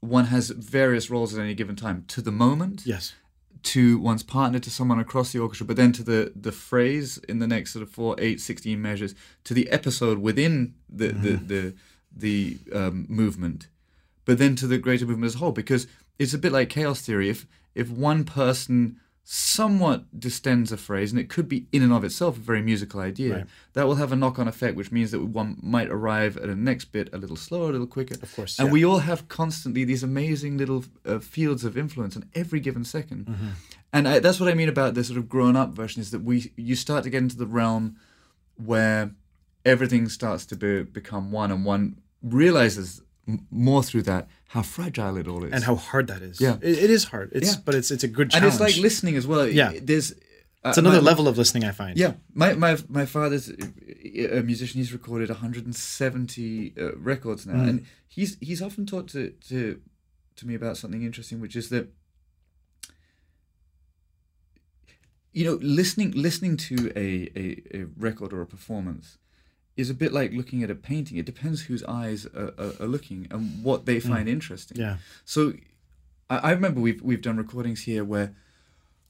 one 0.02 0.26
has 0.26 0.50
various 0.50 1.10
roles 1.10 1.34
at 1.36 1.42
any 1.42 1.54
given 1.54 1.76
time 1.76 2.06
to 2.08 2.22
the 2.22 2.32
moment 2.32 2.84
Yes. 2.86 3.14
to 3.64 4.00
one's 4.00 4.24
partner, 4.24 4.60
to 4.60 4.70
someone 4.70 5.00
across 5.00 5.34
the 5.34 5.40
orchestra, 5.40 5.68
but 5.68 5.76
then 5.76 5.92
to 5.94 6.04
the 6.04 6.32
the 6.36 6.52
phrase 6.54 7.18
in 7.28 7.40
the 7.40 7.48
next 7.48 7.74
sort 7.74 7.84
of 7.84 7.90
four, 7.92 8.16
eight, 8.18 8.40
16 8.40 8.82
measures, 8.82 9.14
to 9.44 9.54
the 9.54 9.70
episode 9.70 10.20
within 10.20 10.74
the 10.90 11.08
the 11.10 11.34
the, 11.52 11.74
the 12.16 12.58
um, 12.74 13.06
movement, 13.10 13.68
but 14.26 14.38
then 14.38 14.56
to 14.56 14.68
the 14.68 14.78
greater 14.78 15.06
movement 15.06 15.26
as 15.28 15.36
a 15.36 15.40
whole. 15.40 15.52
Because 15.52 15.88
it's 16.18 16.34
a 16.34 16.38
bit 16.38 16.52
like 16.54 16.70
chaos 16.70 17.02
theory. 17.02 17.30
If 17.30 17.46
if 17.76 17.90
one 17.90 18.24
person 18.24 19.00
somewhat 19.32 20.20
distends 20.20 20.72
a 20.72 20.78
phrase, 20.78 21.12
and 21.12 21.20
it 21.20 21.30
could 21.30 21.48
be 21.48 21.68
in 21.72 21.84
and 21.84 21.94
of 21.94 22.04
itself 22.04 22.36
a 22.36 22.40
very 22.40 22.64
musical 22.64 23.00
idea, 23.00 23.36
Right. 23.36 23.46
that 23.74 23.86
will 23.86 23.94
have 23.96 24.12
a 24.12 24.16
knock-on 24.16 24.48
effect, 24.48 24.76
which 24.76 24.92
means 24.92 25.12
that 25.12 25.24
one 25.24 25.56
might 25.62 25.88
arrive 25.88 26.36
at 26.38 26.50
a 26.50 26.56
next 26.56 26.86
bit 26.86 27.10
a 27.14 27.18
little 27.20 27.36
slower, 27.36 27.70
a 27.70 27.72
little 27.74 27.86
quicker. 27.86 28.16
Of 28.24 28.36
course, 28.36 28.58
And 28.58 28.70
yeah. 28.70 28.74
we 28.74 28.84
all 28.84 29.00
have 29.00 29.28
constantly 29.28 29.84
these 29.84 30.02
amazing 30.02 30.58
little 30.58 30.84
uh, 31.06 31.20
fields 31.20 31.64
of 31.64 31.78
influence 31.78 32.16
in 32.16 32.26
every 32.34 32.60
given 32.60 32.82
2nd 32.84 33.26
Mm-hmm. 33.26 33.48
And 33.94 34.08
I, 34.08 34.18
that's 34.20 34.40
what 34.40 34.50
I 34.50 34.56
mean 34.56 34.70
about 34.70 34.94
the 34.96 35.04
sort 35.04 35.20
of 35.20 35.30
grown-up 35.30 35.74
version 35.74 36.00
is 36.02 36.10
that 36.10 36.24
we 36.24 36.52
you 36.56 36.76
start 36.76 37.04
to 37.04 37.10
get 37.12 37.20
into 37.22 37.38
the 37.38 37.46
realm 37.48 37.98
where 38.56 39.12
everything 39.64 40.10
starts 40.10 40.46
to 40.48 40.56
be, 40.56 40.84
become 40.84 41.32
one, 41.32 41.52
and 41.52 41.64
one 41.66 42.00
realizes 42.24 43.02
m- 43.30 43.46
more 43.68 43.82
through 43.88 44.04
that 44.12 44.24
how 44.56 44.64
fragile 44.76 45.16
it 45.22 45.28
all 45.32 45.44
is. 45.48 45.52
And 45.56 45.64
how 45.70 45.76
hard 45.90 46.06
that 46.12 46.22
is. 46.30 46.36
Yeah. 46.46 46.56
It, 46.70 46.76
it 46.86 46.90
is 46.98 47.04
hard. 47.12 47.28
It's 47.40 47.52
Yeah. 47.54 47.62
but 47.66 47.74
it's 47.80 47.90
it's 47.96 48.04
a 48.10 48.12
good 48.18 48.28
challenge. 48.32 48.44
and 48.46 48.52
it's 48.54 48.60
like 48.68 48.78
listening 48.88 49.16
as 49.22 49.26
well. 49.32 49.46
Yeah. 49.48 49.72
there's 49.90 50.08
uh, 50.66 50.70
it's 50.70 50.78
another 50.84 51.02
my- 51.02 51.10
level 51.12 51.26
of 51.28 51.36
listening. 51.38 51.64
I 51.72 51.74
find. 51.82 51.94
Yeah, 51.98 52.14
my 52.34 52.50
my 52.66 52.74
my 52.98 53.06
father's 53.16 53.48
a 54.40 54.42
musician. 54.52 54.76
He's 54.82 54.92
recorded 55.00 55.30
170 55.30 56.74
uh, 56.78 56.96
records 57.12 57.46
now, 57.46 57.54
Mm. 57.64 57.70
and 57.70 57.78
he's 58.16 58.32
he's 58.48 58.62
often 58.62 58.86
talked 58.86 59.10
to 59.16 59.22
to 59.50 59.60
to 60.38 60.48
me 60.48 60.54
about 60.56 60.76
something 60.78 61.04
interesting, 61.10 61.40
which 61.42 61.56
is 61.56 61.70
that 61.70 61.86
you 65.34 65.46
know 65.46 65.58
listening 65.62 66.12
listening 66.12 66.58
to 66.58 66.76
a, 66.96 67.30
a, 67.44 67.46
a 67.80 67.86
record 67.98 68.34
or 68.34 68.42
a 68.42 68.46
performance 68.48 69.18
is 69.80 69.90
a 69.90 69.94
bit 69.94 70.12
like 70.12 70.32
looking 70.34 70.64
at 70.64 70.70
a 70.70 70.76
painting. 70.76 71.18
It 71.18 71.26
depends 71.26 71.62
whose 71.64 71.84
eyes 71.84 72.26
are, 72.28 72.54
are, 72.58 72.74
are 72.82 72.88
looking 72.88 73.28
and 73.32 73.64
what 73.64 73.86
they 73.86 74.00
find 74.00 74.28
interesting. 74.28 74.78
Mm. 74.78 74.82
Yeah. 74.82 74.98
So 75.26 75.54
I, 76.30 76.38
I 76.38 76.52
remember 76.52 76.80
we've 76.82 77.02
we've 77.02 77.22
done 77.22 77.38
recordings 77.38 77.84
here 77.84 78.04
where 78.04 78.34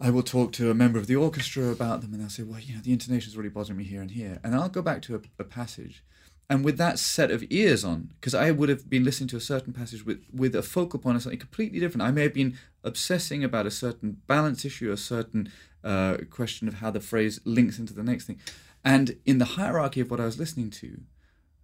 I 0.01 0.10
will 0.12 0.23
talk 0.23 0.53
to 0.53 0.71
a 0.71 0.73
member 0.73 0.97
of 0.97 1.08
the 1.08 1.15
orchestra 1.15 1.69
about 1.69 2.01
them, 2.01 2.13
and 2.13 2.21
they'll 2.21 2.29
say, 2.29 2.43
"Well, 2.43 2.60
you 2.60 2.75
know, 2.75 2.82
the 2.82 2.93
intonation's 2.93 3.36
really 3.36 3.49
bothering 3.49 3.77
me 3.77 3.84
here 3.84 4.01
and 4.01 4.12
here," 4.12 4.39
and 4.43 4.55
I'll 4.55 4.69
go 4.69 4.82
back 4.82 5.01
to 5.03 5.15
a, 5.15 5.21
a 5.39 5.43
passage, 5.43 6.03
and 6.49 6.63
with 6.63 6.77
that 6.77 6.99
set 6.99 7.32
of 7.32 7.43
ears 7.49 7.84
on, 7.84 8.12
because 8.19 8.34
I 8.34 8.51
would 8.51 8.69
have 8.69 8.89
been 8.89 9.03
listening 9.03 9.29
to 9.29 9.38
a 9.38 9.41
certain 9.41 9.73
passage 9.73 10.05
with 10.05 10.21
with 10.34 10.55
a 10.55 10.63
focal 10.63 10.99
point 10.99 11.15
on 11.15 11.21
something 11.21 11.39
completely 11.39 11.79
different. 11.79 12.03
I 12.03 12.12
may 12.12 12.23
have 12.23 12.34
been 12.34 12.58
obsessing 12.84 13.43
about 13.43 13.65
a 13.65 13.71
certain 13.71 14.21
balance 14.27 14.63
issue, 14.63 14.91
a 14.91 14.97
certain 14.97 15.51
uh, 15.84 16.17
question 16.29 16.67
of 16.67 16.75
how 16.75 16.91
the 16.91 16.99
phrase 16.99 17.41
links 17.43 17.79
into 17.79 17.93
the 17.93 18.03
next 18.03 18.25
thing, 18.25 18.39
and 18.83 19.15
in 19.25 19.37
the 19.39 19.45
hierarchy 19.45 20.01
of 20.01 20.09
what 20.11 20.19
I 20.19 20.25
was 20.25 20.37
listening 20.39 20.69
to, 20.71 21.01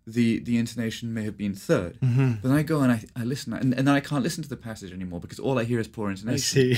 the 0.08 0.40
the 0.40 0.58
intonation 0.58 1.14
may 1.16 1.24
have 1.24 1.36
been 1.36 1.54
3rd 1.54 1.98
Mm-hmm. 2.00 2.32
But 2.34 2.50
then 2.50 2.52
I 2.58 2.62
go 2.64 2.82
and 2.82 2.92
I, 2.92 3.04
I 3.16 3.24
listen, 3.24 3.54
and, 3.54 3.74
and 3.74 3.88
then 3.88 3.96
I 3.96 4.00
can't 4.00 4.22
listen 4.24 4.44
to 4.44 4.50
the 4.50 4.56
passage 4.58 4.92
anymore 4.94 5.20
because 5.20 5.40
all 5.40 5.58
I 5.58 5.64
hear 5.64 5.80
is 5.80 5.88
poor 5.88 6.10
I 6.10 6.12
intonation. 6.12 6.40
see. 6.40 6.70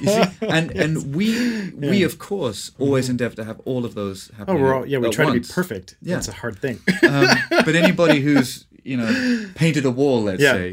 You 0.00 0.06
see, 0.06 0.24
and 0.42 0.70
and 0.72 1.14
we 1.14 1.70
we 1.70 2.02
of 2.02 2.18
course 2.18 2.72
always 2.78 3.08
endeavour 3.08 3.36
to 3.36 3.44
have 3.44 3.60
all 3.64 3.84
of 3.86 3.94
those 3.94 4.30
oh, 4.46 4.54
we're 4.54 4.74
all 4.74 4.86
yeah. 4.86 4.98
We 4.98 5.08
try 5.10 5.24
to 5.26 5.32
be 5.32 5.40
perfect. 5.40 5.96
Yeah. 6.02 6.16
That's 6.16 6.28
a 6.28 6.32
hard 6.32 6.58
thing. 6.58 6.80
Um, 7.08 7.26
but 7.48 7.74
anybody 7.74 8.20
who's 8.20 8.66
you 8.82 8.96
know 8.98 9.10
painted 9.54 9.84
a 9.86 9.90
wall, 9.90 10.22
let's 10.24 10.42
Yeah. 10.42 10.52
say, 10.52 10.72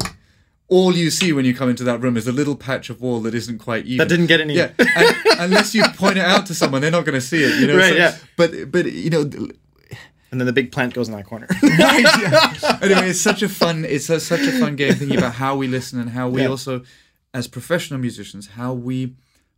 all 0.72 0.96
you 0.96 1.12
see 1.12 1.34
when 1.34 1.44
you 1.44 1.54
come 1.54 1.70
into 1.70 1.84
that 1.84 2.00
room 2.00 2.16
is 2.16 2.28
a 2.28 2.32
little 2.32 2.56
patch 2.56 2.90
of 2.90 3.02
wall 3.02 3.20
that 3.24 3.36
isn't 3.36 3.60
quite 3.60 3.86
even. 3.86 3.98
That 3.98 4.08
didn't 4.08 4.28
get 4.28 4.40
any. 4.40 4.56
Yeah, 4.56 4.72
and, 4.80 5.16
unless 5.40 5.76
you 5.76 5.84
point 5.96 6.18
it 6.18 6.24
out 6.24 6.46
to 6.46 6.56
someone, 6.56 6.82
they're 6.82 6.90
not 6.90 7.04
going 7.06 7.20
to 7.20 7.22
see 7.22 7.44
it. 7.44 7.60
You 7.60 7.68
know, 7.68 7.78
Right, 7.78 7.96
yeah. 7.96 8.16
But 8.38 8.72
but 8.72 8.86
you 8.92 9.10
know, 9.10 9.22
And 10.32 10.40
then 10.40 10.46
the 10.46 10.54
big 10.54 10.72
plant 10.72 10.94
goes 10.94 11.10
in 11.10 11.16
that 11.16 11.26
corner. 11.26 11.48
right, 11.62 12.06
yeah. 12.22 12.80
Anyway, 12.82 13.10
it's 13.10 13.20
such 13.22 13.44
a 13.44 13.50
fun. 13.50 13.84
It's 13.84 14.10
a, 14.10 14.20
such 14.20 14.42
a 14.42 14.52
fun 14.60 14.78
game 14.78 14.94
thinking 14.96 15.18
about 15.18 15.34
how 15.34 15.58
we 15.58 15.68
listen 15.68 16.00
and 16.00 16.10
how 16.12 16.30
we 16.30 16.42
Yeah. 16.44 16.48
also, 16.48 16.84
as 17.34 17.48
professional 17.50 18.00
musicians, 18.00 18.48
how 18.48 18.72
we 18.74 19.14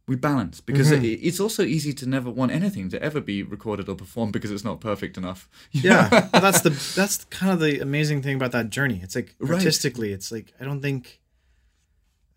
we 0.07 0.15
balance 0.17 0.59
because 0.61 0.91
Mm-hmm. 0.91 1.05
it, 1.05 1.19
it's 1.23 1.39
also 1.39 1.63
easy 1.63 1.93
to 1.93 2.05
never 2.05 2.29
want 2.29 2.51
anything 2.51 2.89
to 2.89 3.01
ever 3.01 3.21
be 3.21 3.41
recorded 3.41 3.87
or 3.87 3.95
performed 3.95 4.33
because 4.33 4.51
it's 4.51 4.63
not 4.63 4.81
perfect 4.81 5.17
enough. 5.17 5.47
yeah, 5.71 6.09
well, 6.33 6.41
that's 6.41 6.61
the 6.61 6.71
that's 6.95 7.23
kind 7.25 7.51
of 7.53 7.59
the 7.59 7.79
amazing 7.79 8.21
thing 8.21 8.35
about 8.35 8.51
that 8.51 8.69
journey. 8.69 8.99
It's 9.03 9.15
like 9.15 9.33
Right. 9.39 9.55
artistically, 9.57 10.11
it's 10.11 10.31
like 10.31 10.53
I 10.59 10.65
don't 10.65 10.81
think, 10.81 11.21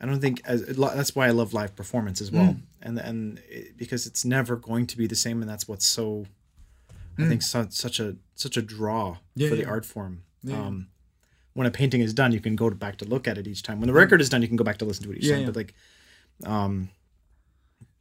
I 0.01 0.07
don't 0.07 0.21
think 0.21 0.43
as 0.45 0.63
that's 0.77 1.15
why 1.17 1.27
I 1.27 1.31
love 1.31 1.53
live 1.55 1.75
performance 1.75 2.21
as 2.21 2.31
well, 2.31 2.55
Mm. 2.55 2.61
and 2.83 2.99
and 2.99 3.41
it, 3.49 3.77
because 3.77 4.07
it's 4.07 4.25
never 4.25 4.57
going 4.57 4.87
to 4.89 4.97
be 4.97 5.07
the 5.07 5.17
same, 5.17 5.41
and 5.43 5.51
that's 5.51 5.67
what's 5.67 5.87
so, 5.87 6.27
I 7.19 7.27
think 7.27 7.43
su- 7.43 7.67
such 7.71 7.99
a 7.99 8.17
such 8.35 8.57
a 8.57 8.63
draw 8.63 9.15
Mm. 9.15 9.19
Yeah, 9.35 9.49
for 9.49 9.57
the 9.57 9.65
art 9.67 9.85
form. 9.85 10.23
Um, 10.53 10.87
when 11.55 11.67
a 11.67 11.71
painting 11.71 12.01
is 12.03 12.15
done, 12.15 12.31
you 12.33 12.41
can 12.41 12.55
go 12.55 12.71
back 12.71 12.99
to 12.99 13.05
look 13.07 13.27
at 13.27 13.39
it 13.39 13.47
each 13.49 13.63
time. 13.65 13.81
When 13.81 13.89
the 13.89 13.93
record 13.95 14.21
is 14.21 14.29
done, 14.29 14.43
you 14.43 14.49
can 14.49 14.57
go 14.59 14.63
back 14.65 14.79
to 14.79 14.85
listen 14.85 15.05
to 15.07 15.11
it 15.13 15.19
each 15.19 15.25
Yeah, 15.25 15.33
time. 15.37 15.41
yeah. 15.41 15.47
But 15.47 15.57
like, 15.57 15.75
um, 16.45 16.91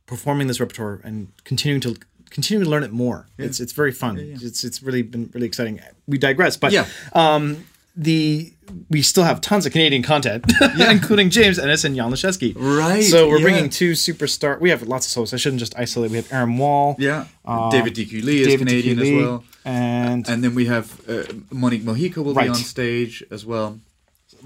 performing 0.05 0.47
this 0.47 0.59
repertoire 0.59 1.01
and 1.03 1.27
continuing 1.43 1.81
to 1.81 1.95
continuing 2.29 2.63
to 2.65 2.69
learn 2.69 2.83
it 2.83 2.91
more, 2.91 3.27
it's 3.37 3.59
it's 3.59 3.71
very 3.73 3.91
fun. 3.91 4.17
yeah. 4.17 4.35
It's 4.41 4.63
it's 4.63 4.81
really 4.83 5.01
been 5.03 5.29
really 5.33 5.47
exciting. 5.47 5.79
We 6.07 6.17
digress, 6.17 6.57
but 6.57 6.71
Yeah. 6.71 6.85
um, 7.13 7.65
the 7.95 8.51
we 8.89 9.01
still 9.03 9.23
have 9.23 9.39
tons 9.41 9.65
of 9.65 9.71
Canadian 9.71 10.03
content, 10.03 10.43
including 10.79 11.29
James 11.29 11.57
Ehnes 11.59 11.85
and 11.85 11.95
Jan 11.95 12.11
Lisiecki. 12.11 12.53
Right, 12.57 13.03
So 13.03 13.29
we're 13.29 13.37
yeah. 13.37 13.43
bringing 13.43 13.69
two 13.69 13.91
superstar. 13.93 14.59
We 14.59 14.69
have 14.71 14.81
lots 14.83 15.05
of 15.05 15.11
soloists. 15.11 15.33
I 15.33 15.37
shouldn't 15.37 15.59
just 15.59 15.77
isolate. 15.77 16.09
We 16.11 16.17
have 16.17 16.31
Erin 16.33 16.57
Wall. 16.57 16.95
Yeah, 16.99 17.25
David 17.71 17.93
DQ 17.95 18.23
Lee 18.23 18.41
is 18.41 18.47
Uh, 18.47 18.49
David 18.49 18.67
Canadian 18.67 18.97
T. 18.97 19.15
as 19.17 19.23
well, 19.23 19.43
and, 19.63 20.27
and 20.27 20.43
then 20.43 20.55
we 20.55 20.65
have 20.65 20.99
uh, 21.09 21.23
Monique 21.51 21.83
Mojica 21.83 22.17
will 22.23 22.33
Right. 22.33 22.45
be 22.45 22.49
on 22.49 22.55
stage 22.55 23.23
as 23.31 23.45
well. 23.45 23.79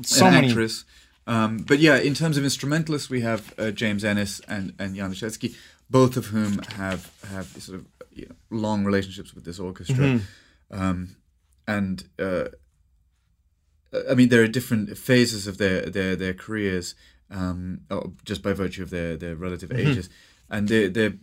so 0.04 0.26
an 0.28 0.34
many. 0.34 0.48
actress. 0.50 0.84
Um, 1.28 1.58
but 1.60 1.80
yeah, 1.80 1.98
in 1.98 2.14
terms 2.16 2.38
of 2.38 2.44
instrumentalists, 2.44 3.10
we 3.10 3.22
have 3.22 3.54
uh, 3.60 3.72
James 3.72 4.04
Ehnes 4.04 4.42
and 4.48 4.74
and 4.80 4.96
Jan 4.96 5.12
Lisiecki, 5.12 5.56
both 5.90 6.18
of 6.18 6.28
whom 6.28 6.60
have 6.78 7.12
have 7.32 7.48
sort 7.62 7.80
of 7.80 7.86
you 8.12 8.26
know, 8.28 8.36
long 8.50 8.84
relationships 8.84 9.34
with 9.36 9.46
this 9.46 9.60
orchestra, 9.60 9.96
Mm-hmm. 10.06 10.82
um, 10.82 11.16
and 11.68 12.04
uh, 12.18 12.46
I 14.10 14.14
mean 14.16 14.30
there 14.30 14.44
are 14.44 14.48
different 14.48 14.98
phases 14.98 15.48
of 15.48 15.58
their 15.58 15.82
their 15.90 16.16
their 16.16 16.34
careers, 16.34 16.96
um, 17.30 17.82
oh, 17.90 18.14
just 18.26 18.42
by 18.42 18.54
virtue 18.54 18.84
of 18.84 18.90
their 18.90 19.16
their 19.18 19.36
relative 19.36 19.70
Mm-hmm. 19.70 19.90
ages, 19.90 20.10
and 20.50 20.68
they're 20.68 20.90
they're 20.90 21.14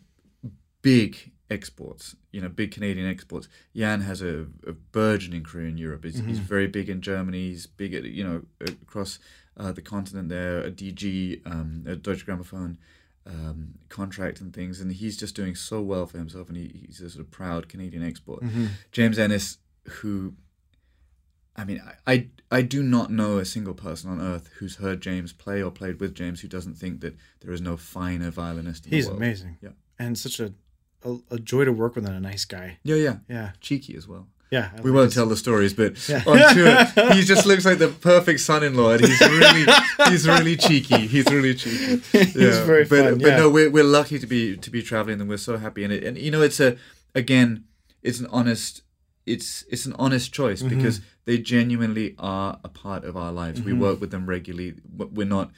big 0.82 1.32
exports, 1.50 2.16
you 2.32 2.40
know, 2.40 2.48
big 2.48 2.72
Canadian 2.72 3.08
exports. 3.08 3.48
Jan 3.74 4.00
has 4.00 4.20
a, 4.22 4.46
a 4.66 4.72
burgeoning 4.72 5.44
career 5.44 5.68
in 5.68 5.78
Europe. 5.78 6.04
He's, 6.04 6.16
Mm-hmm. 6.16 6.28
he's 6.28 6.38
very 6.40 6.66
big 6.66 6.88
in 6.88 7.00
Germany. 7.00 7.48
He's 7.50 7.66
big, 7.68 7.94
at, 7.94 8.02
you 8.04 8.24
know, 8.24 8.42
across 8.60 9.20
uh, 9.56 9.72
the 9.72 9.82
continent 9.82 10.28
there, 10.28 10.58
a 10.60 10.70
DG, 10.70 11.40
um, 11.46 11.84
a 11.86 11.96
Deutsche 11.96 12.26
Grammophon 12.26 12.76
um, 13.26 13.74
contract 13.88 14.40
and 14.40 14.52
things. 14.54 14.80
And 14.80 14.92
he's 14.92 15.16
just 15.16 15.34
doing 15.34 15.54
so 15.54 15.80
well 15.82 16.06
for 16.06 16.18
himself. 16.18 16.48
And 16.48 16.56
he, 16.56 16.84
he's 16.86 17.00
a 17.00 17.10
sort 17.10 17.24
of 17.24 17.30
proud 17.30 17.68
Canadian 17.68 18.04
export. 18.04 18.42
Mm-hmm. 18.42 18.66
James 18.92 19.18
Ehnes, 19.18 19.56
who, 19.88 20.34
I 21.56 21.64
mean, 21.64 21.82
I, 22.06 22.12
I, 22.12 22.28
I 22.50 22.62
do 22.62 22.82
not 22.82 23.10
know 23.10 23.38
a 23.38 23.44
single 23.44 23.74
person 23.74 24.10
on 24.10 24.20
earth 24.20 24.50
who's 24.58 24.76
heard 24.76 25.00
James 25.00 25.32
play 25.32 25.62
or 25.62 25.70
played 25.70 26.00
with 26.00 26.14
James 26.14 26.40
who 26.42 26.48
doesn't 26.48 26.74
think 26.76 27.00
that 27.00 27.16
there 27.40 27.52
is 27.52 27.60
no 27.60 27.76
finer 27.76 28.30
violinist 28.30 28.86
in 28.86 28.92
He's 28.92 29.06
the 29.06 29.12
world. 29.12 29.22
amazing. 29.22 29.56
Yeah. 29.62 29.70
and 29.98 30.18
such 30.18 30.38
a, 30.40 30.52
a 31.02 31.16
a 31.30 31.38
joy 31.38 31.64
to 31.64 31.72
work 31.72 31.94
with 31.96 32.04
and 32.06 32.14
a 32.16 32.20
nice 32.20 32.44
guy. 32.44 32.78
Yeah, 32.82 32.96
yeah. 32.96 33.16
Yeah, 33.28 33.50
Cheeky 33.60 33.96
as 33.96 34.06
well. 34.06 34.28
Yeah. 34.50 34.70
I 34.76 34.80
We 34.80 34.90
won't 34.90 35.12
tell 35.12 35.26
the 35.26 35.36
stories, 35.36 35.74
but 35.74 36.08
Yeah. 36.08 36.22
on 36.26 36.54
tour, 36.54 37.12
he 37.14 37.22
just 37.22 37.46
looks 37.46 37.64
like 37.64 37.78
the 37.78 37.88
perfect 37.88 38.40
son-in-law, 38.40 38.92
and 38.92 39.04
he's 39.04 39.20
really, 39.20 39.66
he's 40.10 40.26
really 40.28 40.56
cheeky. 40.56 41.06
He's 41.06 41.26
really 41.26 41.54
cheeky. 41.54 41.96
He's 42.12 42.58
very 42.60 42.84
but, 42.84 43.04
fun, 43.04 43.18
But 43.18 43.28
yeah. 43.28 43.36
no, 43.38 43.50
we're, 43.50 43.70
we're 43.70 43.84
lucky 43.84 44.18
to 44.18 44.26
be 44.26 44.56
to 44.56 44.70
be 44.70 44.82
traveling, 44.82 45.20
and 45.20 45.28
we're 45.28 45.36
so 45.38 45.56
happy. 45.56 45.84
And 45.84 45.92
it, 45.92 46.04
and 46.04 46.16
you 46.18 46.30
know, 46.30 46.42
it's 46.42 46.60
a 46.60 46.76
again, 47.14 47.64
it's 48.02 48.20
an 48.20 48.26
honest, 48.30 48.82
it's 49.26 49.64
it's 49.70 49.86
an 49.86 49.94
honest 49.98 50.32
choice 50.32 50.62
Mm-hmm. 50.62 50.76
because 50.76 51.00
they 51.24 51.38
genuinely 51.38 52.14
are 52.18 52.60
a 52.62 52.68
part 52.68 53.04
of 53.04 53.16
our 53.16 53.32
lives. 53.32 53.58
Mm-hmm. 53.60 53.70
We 53.70 53.74
work 53.86 54.00
with 54.00 54.10
them 54.12 54.26
regularly. 54.26 54.74
We're 54.96 55.26
not 55.26 55.50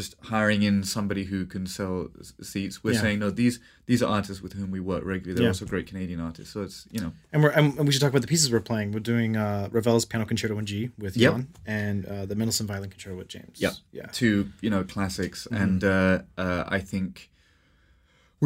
just 0.00 0.14
hiring 0.32 0.62
in 0.62 0.84
somebody 0.84 1.24
who 1.24 1.46
can 1.46 1.66
sell 1.66 2.08
s- 2.20 2.34
seats. 2.50 2.84
We're 2.84 2.92
Yeah. 2.92 3.00
saying 3.04 3.18
no, 3.24 3.30
these 3.30 3.58
these 3.86 4.02
are 4.04 4.10
artists 4.18 4.40
with 4.44 4.52
whom 4.58 4.70
we 4.76 4.80
work 4.92 5.02
regularly. 5.04 5.34
They're 5.36 5.44
Yeah. 5.44 5.54
also 5.56 5.64
great 5.74 5.86
Canadian 5.92 6.20
artists. 6.20 6.52
So 6.54 6.62
it's 6.62 6.86
you 6.94 7.00
know. 7.00 7.12
And 7.32 7.42
we're 7.42 7.50
and 7.58 7.66
we 7.86 7.90
should 7.92 8.02
talk 8.02 8.10
about 8.10 8.22
the 8.26 8.32
pieces 8.34 8.46
we're 8.52 8.60
playing. 8.72 8.92
We're 8.92 9.08
doing 9.14 9.36
uh, 9.36 9.68
Ravel's 9.72 10.04
Piano 10.04 10.26
Concerto 10.26 10.56
in 10.58 10.66
G 10.66 10.90
with 11.04 11.16
Yep. 11.16 11.32
Jan 11.32 11.46
and 11.66 11.98
uh, 12.06 12.26
the 12.26 12.34
Mendelssohn 12.36 12.66
Violin 12.66 12.90
Concerto 12.90 13.16
with 13.16 13.28
James. 13.28 13.56
Yeah. 13.58 13.72
yeah. 13.92 14.06
two 14.12 14.50
you 14.60 14.70
know 14.70 14.84
classics 14.84 15.48
Mm-hmm. 15.50 15.62
and 15.62 15.84
uh, 15.84 16.22
uh, 16.38 16.64
I 16.68 16.80
think 16.80 17.30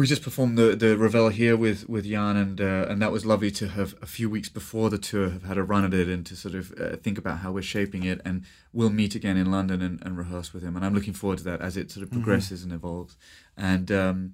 we 0.01 0.07
just 0.07 0.23
performed 0.23 0.57
the 0.57 0.75
the 0.75 0.97
Ravel 0.97 1.29
here 1.29 1.55
with 1.55 1.87
with 1.87 2.05
Jan 2.05 2.35
and 2.35 2.59
uh, 2.59 2.87
and 2.89 2.99
that 3.03 3.11
was 3.11 3.23
lovely 3.23 3.51
to 3.51 3.67
have 3.67 3.93
a 4.01 4.07
few 4.07 4.29
weeks 4.31 4.49
before 4.49 4.89
the 4.89 4.97
tour 4.97 5.29
have 5.29 5.43
had 5.43 5.57
a 5.59 5.63
run 5.63 5.85
at 5.85 5.93
it 5.93 6.07
and 6.07 6.25
to 6.25 6.35
sort 6.35 6.55
of 6.55 6.73
uh, 6.81 6.95
think 6.97 7.17
about 7.19 7.37
how 7.43 7.51
we're 7.51 7.61
shaping 7.61 8.03
it 8.03 8.19
and 8.25 8.43
we'll 8.73 8.89
meet 8.89 9.13
again 9.13 9.37
in 9.37 9.51
London 9.51 9.79
and, 9.81 10.01
and 10.03 10.17
rehearse 10.17 10.53
with 10.53 10.63
him. 10.63 10.75
And 10.75 10.83
I'm 10.83 10.95
looking 10.95 11.13
forward 11.13 11.37
to 11.39 11.43
that 11.43 11.61
as 11.61 11.77
it 11.77 11.91
sort 11.91 12.03
of 12.03 12.09
Mm-hmm. 12.09 12.23
progresses 12.23 12.63
and 12.63 12.73
evolves. 12.73 13.15
And 13.55 13.91
um, 13.91 14.33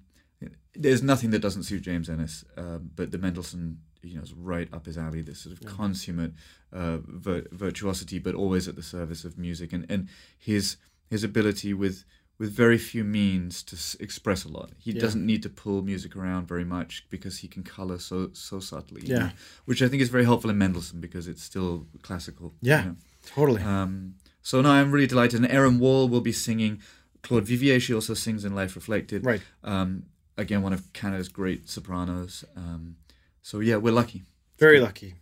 there's 0.73 1.03
nothing 1.03 1.31
that 1.31 1.39
doesn't 1.41 1.63
suit 1.63 1.81
James 1.81 2.07
Ehnes 2.07 2.45
um, 2.57 2.91
but 2.95 3.11
the 3.11 3.17
Mendelssohn 3.17 3.79
you 4.03 4.15
know 4.15 4.21
is 4.21 4.33
right 4.33 4.69
up 4.73 4.85
his 4.85 4.97
alley 4.97 5.21
this 5.21 5.39
sort 5.39 5.53
of 5.55 5.65
consummate 5.77 6.33
uh, 6.71 6.97
vir- 7.03 7.47
virtuosity 7.51 8.19
but 8.19 8.35
always 8.35 8.67
at 8.69 8.75
the 8.77 8.83
service 8.83 9.25
of 9.25 9.37
music 9.37 9.73
and 9.73 9.85
and 9.89 10.07
his 10.37 10.77
his 11.09 11.23
ability 11.23 11.73
with 11.73 12.05
with 12.39 12.51
very 12.51 12.77
few 12.77 13.03
means 13.03 13.63
to 13.63 13.75
s- 13.75 13.95
express 13.99 14.45
a 14.45 14.47
lot. 14.49 14.71
He 14.77 14.91
Yeah. 14.91 15.01
doesn't 15.01 15.25
need 15.25 15.41
to 15.43 15.49
pull 15.49 15.81
music 15.81 16.15
around 16.15 16.47
very 16.47 16.63
much 16.65 17.05
because 17.09 17.39
he 17.39 17.47
can 17.47 17.63
color 17.63 17.97
so 17.99 18.29
so 18.33 18.59
subtly. 18.59 19.01
Yeah. 19.05 19.31
which 19.65 19.81
I 19.81 19.87
think 19.87 20.01
is 20.01 20.09
very 20.09 20.23
helpful 20.25 20.49
in 20.49 20.57
Mendelssohn 20.57 21.01
because 21.01 21.27
it's 21.27 21.43
still 21.43 21.87
classical. 22.03 22.53
you 22.61 22.69
Yeah. 22.71 22.83
know. 22.85 22.95
Totally. 23.25 23.61
Um, 23.61 24.15
so 24.41 24.61
no, 24.61 24.69
I'm 24.71 24.91
really 24.91 25.07
delighted. 25.07 25.41
And 25.43 25.51
Erin 25.51 25.79
Wall 25.79 26.07
will 26.07 26.21
be 26.21 26.31
singing. 26.31 26.79
Claude 27.23 27.45
Vivier, 27.45 27.79
she 27.81 27.93
also 27.93 28.13
sings 28.13 28.45
in 28.45 28.53
Life 28.55 28.75
Reflected. 28.75 29.25
Right. 29.25 29.41
Um, 29.63 30.03
again, 30.37 30.61
one 30.61 30.71
of 30.73 30.93
Canada's 30.93 31.27
great 31.29 31.67
sopranos. 31.67 32.45
Um, 32.55 32.95
so 33.41 33.59
yeah, 33.59 33.75
we're 33.77 33.93
lucky. 34.01 34.23
Very 34.59 34.79
lucky. 34.79 35.15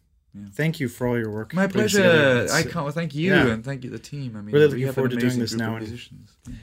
Thank 0.53 0.79
you 0.79 0.87
for 0.89 1.07
all 1.07 1.17
your 1.17 1.29
work. 1.31 1.53
My 1.53 1.67
pleasure. 1.67 2.03
I 2.51 2.59
uh, 2.59 2.63
can't 2.63 2.75
well, 2.75 2.91
thank 2.91 3.15
you 3.15 3.33
yeah. 3.33 3.47
and 3.47 3.63
thank 3.63 3.83
you 3.83 3.89
the 3.89 3.99
team. 3.99 4.35
I 4.35 4.41
mean, 4.41 4.53
Really 4.53 4.65
we 4.67 4.71
looking 4.71 4.85
have 4.87 4.95
forward 4.95 5.11
to 5.11 5.17
doing 5.17 5.39
this 5.39 5.53
now 5.53 5.75
and. 5.75 6.01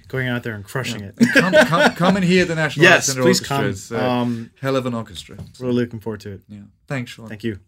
Going 0.09 0.29
out 0.29 0.43
there 0.43 0.55
and 0.55 0.65
crushing 0.65 1.01
it. 1.03 1.15
come, 1.35 1.53
come, 1.53 1.95
come 1.95 2.17
and 2.17 2.25
hear 2.25 2.45
the 2.45 2.55
National 2.55 2.87
Arts 2.87 2.95
Yes, 2.97 3.07
Centre 3.07 3.23
please 3.23 3.41
Orchestra. 3.41 3.57
come. 3.57 3.67
It's 3.67 3.91
a 3.91 4.05
Um, 4.05 4.51
hell 4.61 4.77
of 4.77 4.87
an 4.87 4.95
orchestra. 4.95 5.37
So, 5.55 5.65
Really 5.67 5.83
looking 5.85 6.01
forward 6.01 6.21
to 6.21 6.33
it. 6.33 6.43
yeah. 6.49 6.61
Thanks, 6.87 7.11
Sean. 7.13 7.29
Thank 7.29 7.45
you. 7.45 7.59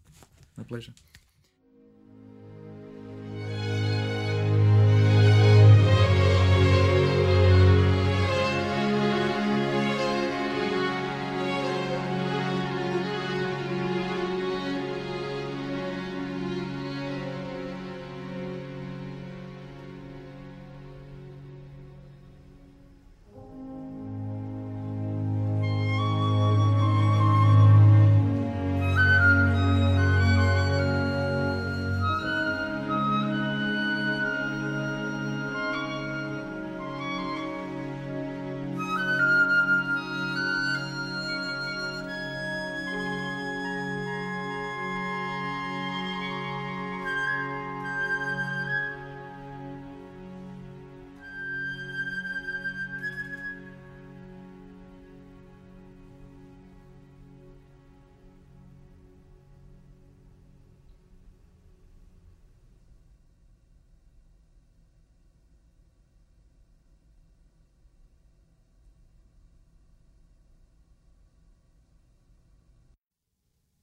My 0.57 0.63
pleasure. 0.63 0.93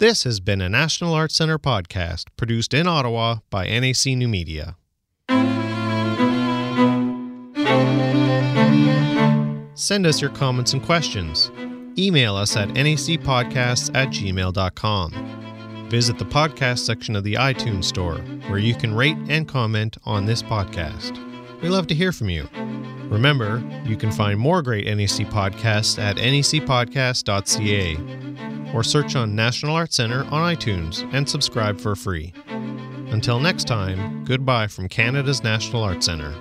This 0.02 0.24
has 0.24 0.40
been 0.40 0.60
a 0.60 0.68
National 0.68 1.14
Arts 1.14 1.36
Centre 1.36 1.60
podcast 1.60 2.24
produced 2.36 2.74
in 2.74 2.88
Ottawa 2.88 3.36
by 3.50 3.68
NAC 3.68 4.06
New 4.06 4.26
Media. 4.26 4.76
Send 9.76 10.04
us 10.04 10.20
your 10.20 10.30
comments 10.30 10.72
and 10.72 10.82
questions. 10.82 11.52
Email 11.96 12.34
us 12.34 12.56
at 12.56 12.70
nacpodcasts 12.70 13.94
at 13.94 14.08
gmail.com. 14.08 15.86
Visit 15.88 16.18
the 16.18 16.24
podcast 16.24 16.80
section 16.80 17.14
of 17.14 17.22
the 17.22 17.34
iTunes 17.34 17.84
Store, 17.84 18.16
where 18.48 18.58
you 18.58 18.74
can 18.74 18.92
rate 18.92 19.18
and 19.28 19.46
comment 19.46 19.98
on 20.02 20.26
this 20.26 20.42
podcast. 20.42 21.16
We 21.62 21.68
love 21.68 21.86
to 21.86 21.94
hear 21.94 22.10
from 22.10 22.28
you. 22.28 22.48
Remember, 23.08 23.62
you 23.84 23.96
can 23.96 24.10
find 24.10 24.40
more 24.40 24.62
great 24.62 24.86
NAC 24.86 25.30
podcasts 25.30 26.02
at 26.02 26.16
nacpodcast.ca 26.16 28.51
or 28.74 28.82
search 28.82 29.16
on 29.16 29.34
National 29.34 29.74
Arts 29.74 29.96
Centre 29.96 30.24
on 30.24 30.54
iTunes 30.54 31.08
and 31.12 31.28
subscribe 31.28 31.80
for 31.80 31.94
free. 31.96 32.32
Until 33.10 33.40
next 33.40 33.64
time, 33.64 34.24
goodbye 34.24 34.66
from 34.66 34.88
Canada's 34.88 35.42
National 35.42 35.82
Arts 35.82 36.06
Centre. 36.06 36.34